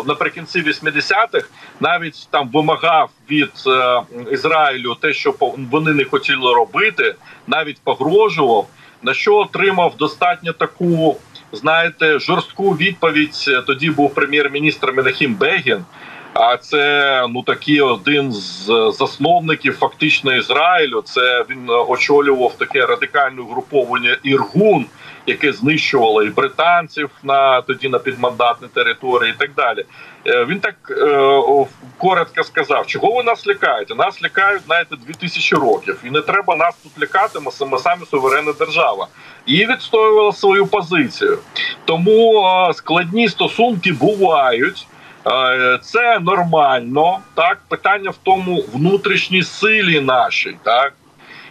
наприкінці 0.06 0.62
80-х, 0.62 1.48
навіть 1.80 2.28
там 2.30 2.50
вимагав 2.52 3.10
від 3.30 3.52
е, 3.66 4.02
Ізраїлю 4.32 4.96
те, 5.00 5.12
що 5.12 5.34
вони 5.70 5.92
не 5.92 6.04
хотіли 6.04 6.54
робити, 6.54 7.14
навіть 7.46 7.80
погрожував, 7.84 8.66
на 9.02 9.14
що 9.14 9.36
отримав 9.36 9.96
достатньо 9.96 10.52
таку, 10.52 11.16
знаєте, 11.52 12.18
жорстку 12.18 12.70
відповідь. 12.70 13.62
Тоді 13.66 13.90
був 13.90 14.14
прем'єр-міністр 14.14 14.92
Менахім 14.92 15.34
Бегін. 15.34 15.84
А 16.34 16.56
це 16.56 17.26
ну 17.30 17.42
такий 17.42 17.80
один 17.80 18.32
з 18.32 18.66
засновників 18.98 19.76
фактично 19.76 20.36
Ізраїлю. 20.36 21.02
Це 21.02 21.44
він 21.50 21.70
очолював 21.88 22.54
таке 22.58 22.86
радикальне 22.86 23.40
угруповання 23.42 24.16
Іргун, 24.22 24.86
яке 25.26 25.52
знищувало 25.52 26.22
і 26.22 26.30
британців 26.30 27.10
на 27.22 27.62
тоді 27.62 27.88
на 27.88 27.98
підмандатній 27.98 28.68
території, 28.68 29.30
і 29.30 29.38
так 29.38 29.50
далі. 29.56 29.84
Е, 30.26 30.44
він 30.44 30.60
так 30.60 30.74
е, 30.90 31.66
коротко 31.98 32.44
сказав: 32.44 32.86
чого 32.86 33.16
ви 33.16 33.22
нас 33.22 33.46
лякаєте? 33.46 33.94
Нас 33.94 34.22
лякають 34.22 34.62
знаєте, 34.66 34.96
2000 35.06 35.56
років, 35.56 35.98
і 36.04 36.10
не 36.10 36.20
треба 36.20 36.56
нас 36.56 36.74
тут 36.82 37.02
лякати. 37.02 37.40
Ми 37.40 37.78
самі 37.78 38.06
суверенна 38.10 38.52
держава 38.52 39.06
і 39.46 39.66
відстоювала 39.66 40.32
свою 40.32 40.66
позицію. 40.66 41.38
Тому 41.84 42.46
е, 42.46 42.74
складні 42.74 43.28
стосунки 43.28 43.92
бувають. 43.92 44.86
Е, 45.26 45.78
це 45.82 46.18
нормально. 46.18 47.18
Так, 47.34 47.58
питання 47.68 48.10
в 48.10 48.16
тому 48.22 48.64
внутрішній 48.72 49.42
силі 49.42 50.00
нашій, 50.00 50.56
так 50.62 50.92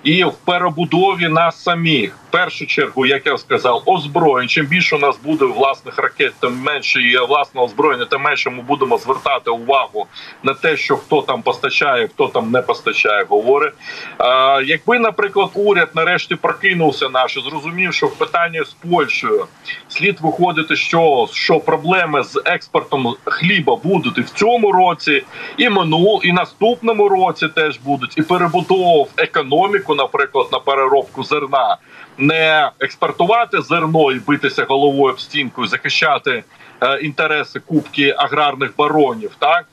і 0.04 0.24
в 0.24 0.34
перебудові 0.34 1.28
нас 1.28 1.64
самих 1.64 2.18
першу 2.32 2.66
чергу, 2.66 3.06
як 3.06 3.26
я 3.26 3.38
сказав, 3.38 3.84
озброєнь. 3.86 4.50
Чим 4.50 4.66
більше 4.66 4.96
у 4.96 5.00
нас 5.00 5.18
буде 5.24 5.46
власних 5.46 5.98
ракет, 5.98 6.34
тим 6.40 6.58
менше 6.62 7.02
є 7.02 7.22
власного 7.22 7.68
озброєння, 7.68 8.06
тим 8.06 8.22
менше 8.22 8.50
ми 8.50 8.62
будемо 8.62 8.98
звертати 8.98 9.50
увагу 9.52 10.08
на 10.44 10.54
те, 10.54 10.78
що 10.78 10.98
хто 10.98 11.22
там 11.22 11.42
постачає, 11.42 12.08
хто 12.08 12.28
там 12.28 12.52
не 12.52 12.62
постачає. 12.62 13.26
Говорить, 13.30 13.74
А, 14.18 14.62
якби, 14.66 15.00
наприклад, 15.00 15.50
уряд 15.54 15.90
нарешті 15.96 16.36
прокинувся 16.36 17.10
наш, 17.10 17.34
зрозумів, 17.34 17.94
що 17.94 18.08
в 18.08 18.16
питанні 18.16 18.64
з 18.64 18.90
Польщею 18.90 19.46
слід 19.88 20.18
виходити, 20.22 20.76
що 20.76 21.28
що 21.34 21.60
проблеми 21.60 22.24
з 22.24 22.42
експортом 22.46 23.16
хліба 23.26 23.76
будуть 23.76 24.18
і 24.18 24.22
в 24.22 24.30
цьому 24.30 24.72
році, 24.72 25.24
і 25.58 25.70
минул, 25.70 26.22
і 26.24 26.34
наступному 26.34 27.10
році 27.10 27.48
теж 27.48 27.78
будуть, 27.78 28.18
і 28.18 28.22
перебудовував 28.22 29.08
економіку, 29.18 29.96
наприклад, 29.96 30.48
на 30.52 30.60
переробку 30.60 31.24
зерна 31.24 31.78
не 32.20 32.72
експортувати 32.80 33.62
зерно 33.62 34.12
і 34.12 34.20
битися 34.20 34.66
головою 34.70 35.14
об 35.14 35.20
стінку, 35.20 35.64
і 35.64 35.68
захищати 35.68 36.44
е, 36.82 37.00
інтереси 37.00 37.60
кубки 37.60 38.16
аграрних 38.18 38.72
баронів, 38.78 39.32
так 39.40 39.66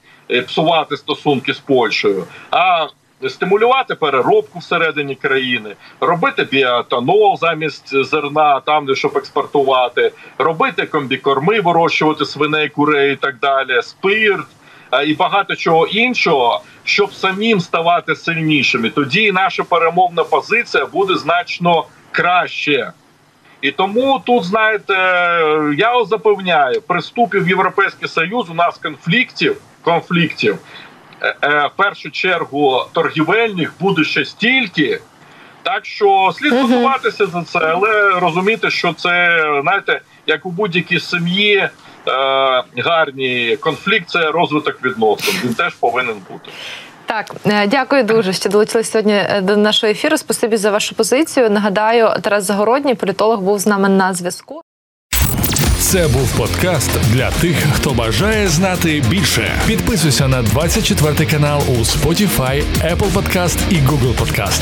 псувати 0.46 0.96
стосунки 0.96 1.54
з 1.54 1.58
Польщею. 1.58 2.24
а 2.50 2.86
Стимулювати 3.28 3.94
переробку 3.94 4.58
всередині 4.58 5.14
країни, 5.14 5.74
робити 6.00 6.48
біотанол 6.50 7.38
замість 7.40 8.04
зерна, 8.04 8.60
там 8.60 8.86
де 8.86 8.94
щоб 8.94 9.16
експортувати, 9.16 10.12
робити 10.38 10.86
комбікорми, 10.86 11.60
вирощувати 11.60 12.24
свиней, 12.24 12.68
курей 12.68 13.12
і 13.12 13.16
так 13.16 13.38
далі, 13.38 13.82
спирт 13.82 14.46
е, 14.92 15.04
і 15.06 15.14
багато 15.14 15.56
чого 15.56 15.86
іншого, 15.86 16.60
щоб 16.84 17.12
самим 17.14 17.60
ставати 17.60 18.16
сильнішими. 18.16 18.90
Тоді 18.90 19.32
наша 19.32 19.64
перемовна 19.64 20.24
позиція 20.24 20.86
буде 20.86 21.16
значно 21.16 21.84
краще. 22.16 22.92
І 23.60 23.70
тому 23.70 24.22
тут, 24.24 24.44
знаєте, 24.44 24.94
я 25.76 25.92
вас 25.92 26.08
запевняю, 26.08 26.82
при 26.82 26.98
вступі 26.98 27.38
в 27.38 27.48
Європейський 27.48 28.08
Союз 28.08 28.50
у 28.50 28.54
нас 28.54 28.78
конфліктів 28.78 29.56
конфліктів 29.82 30.58
е, 31.22 31.36
е, 31.42 31.66
в 31.66 31.76
першу 31.76 32.10
чергу 32.10 32.84
торгівельних 32.92 33.72
буде 33.80 34.04
ще 34.04 34.24
стільки. 34.24 35.00
Так 35.62 35.86
що 35.86 36.32
слід 36.38 36.52
готуватися 36.52 37.26
за 37.26 37.42
це, 37.42 37.58
але 37.58 38.10
розуміти, 38.10 38.70
що 38.70 38.92
це 38.92 39.42
знаєте, 39.62 40.00
як 40.26 40.46
у 40.46 40.50
будь-якій 40.50 41.00
сім'ї 41.00 41.56
е, 41.56 41.70
гарні 42.76 43.56
конфлікт 43.56 44.08
це 44.08 44.30
розвиток 44.30 44.84
відносин. 44.84 45.34
Він 45.44 45.54
теж 45.54 45.74
повинен 45.74 46.16
бути. 46.30 46.50
Так, 47.06 47.34
е, 47.46 47.66
дякую 47.66 48.02
дуже, 48.02 48.32
що 48.32 48.48
долучились 48.48 48.90
сьогодні 48.90 49.12
е, 49.12 49.40
до 49.42 49.56
нашого 49.56 49.90
ефіру. 49.90 50.18
Спасибі 50.18 50.56
за 50.56 50.70
вашу 50.70 50.94
позицію. 50.94 51.50
Нагадаю, 51.50 52.08
Тарас 52.22 52.44
Загородній, 52.44 52.94
політолог, 52.94 53.40
був 53.40 53.58
з 53.58 53.66
нами 53.66 53.88
на 53.88 54.14
зв'язку. 54.14 54.60
Це 55.80 56.08
був 56.08 56.36
подкаст 56.36 56.90
для 57.12 57.30
тих, 57.30 57.56
хто 57.72 57.90
бажає 57.90 58.48
знати 58.48 59.02
більше. 59.08 59.52
Підписуйся 59.66 60.28
на 60.28 60.42
24 60.42 61.30
канал 61.30 61.62
у 61.68 61.72
Spotify, 61.72 62.62
Apple 62.84 63.12
Podcast 63.12 63.58
і 63.70 63.74
Google 63.74 64.14
Podcast. 64.14 64.60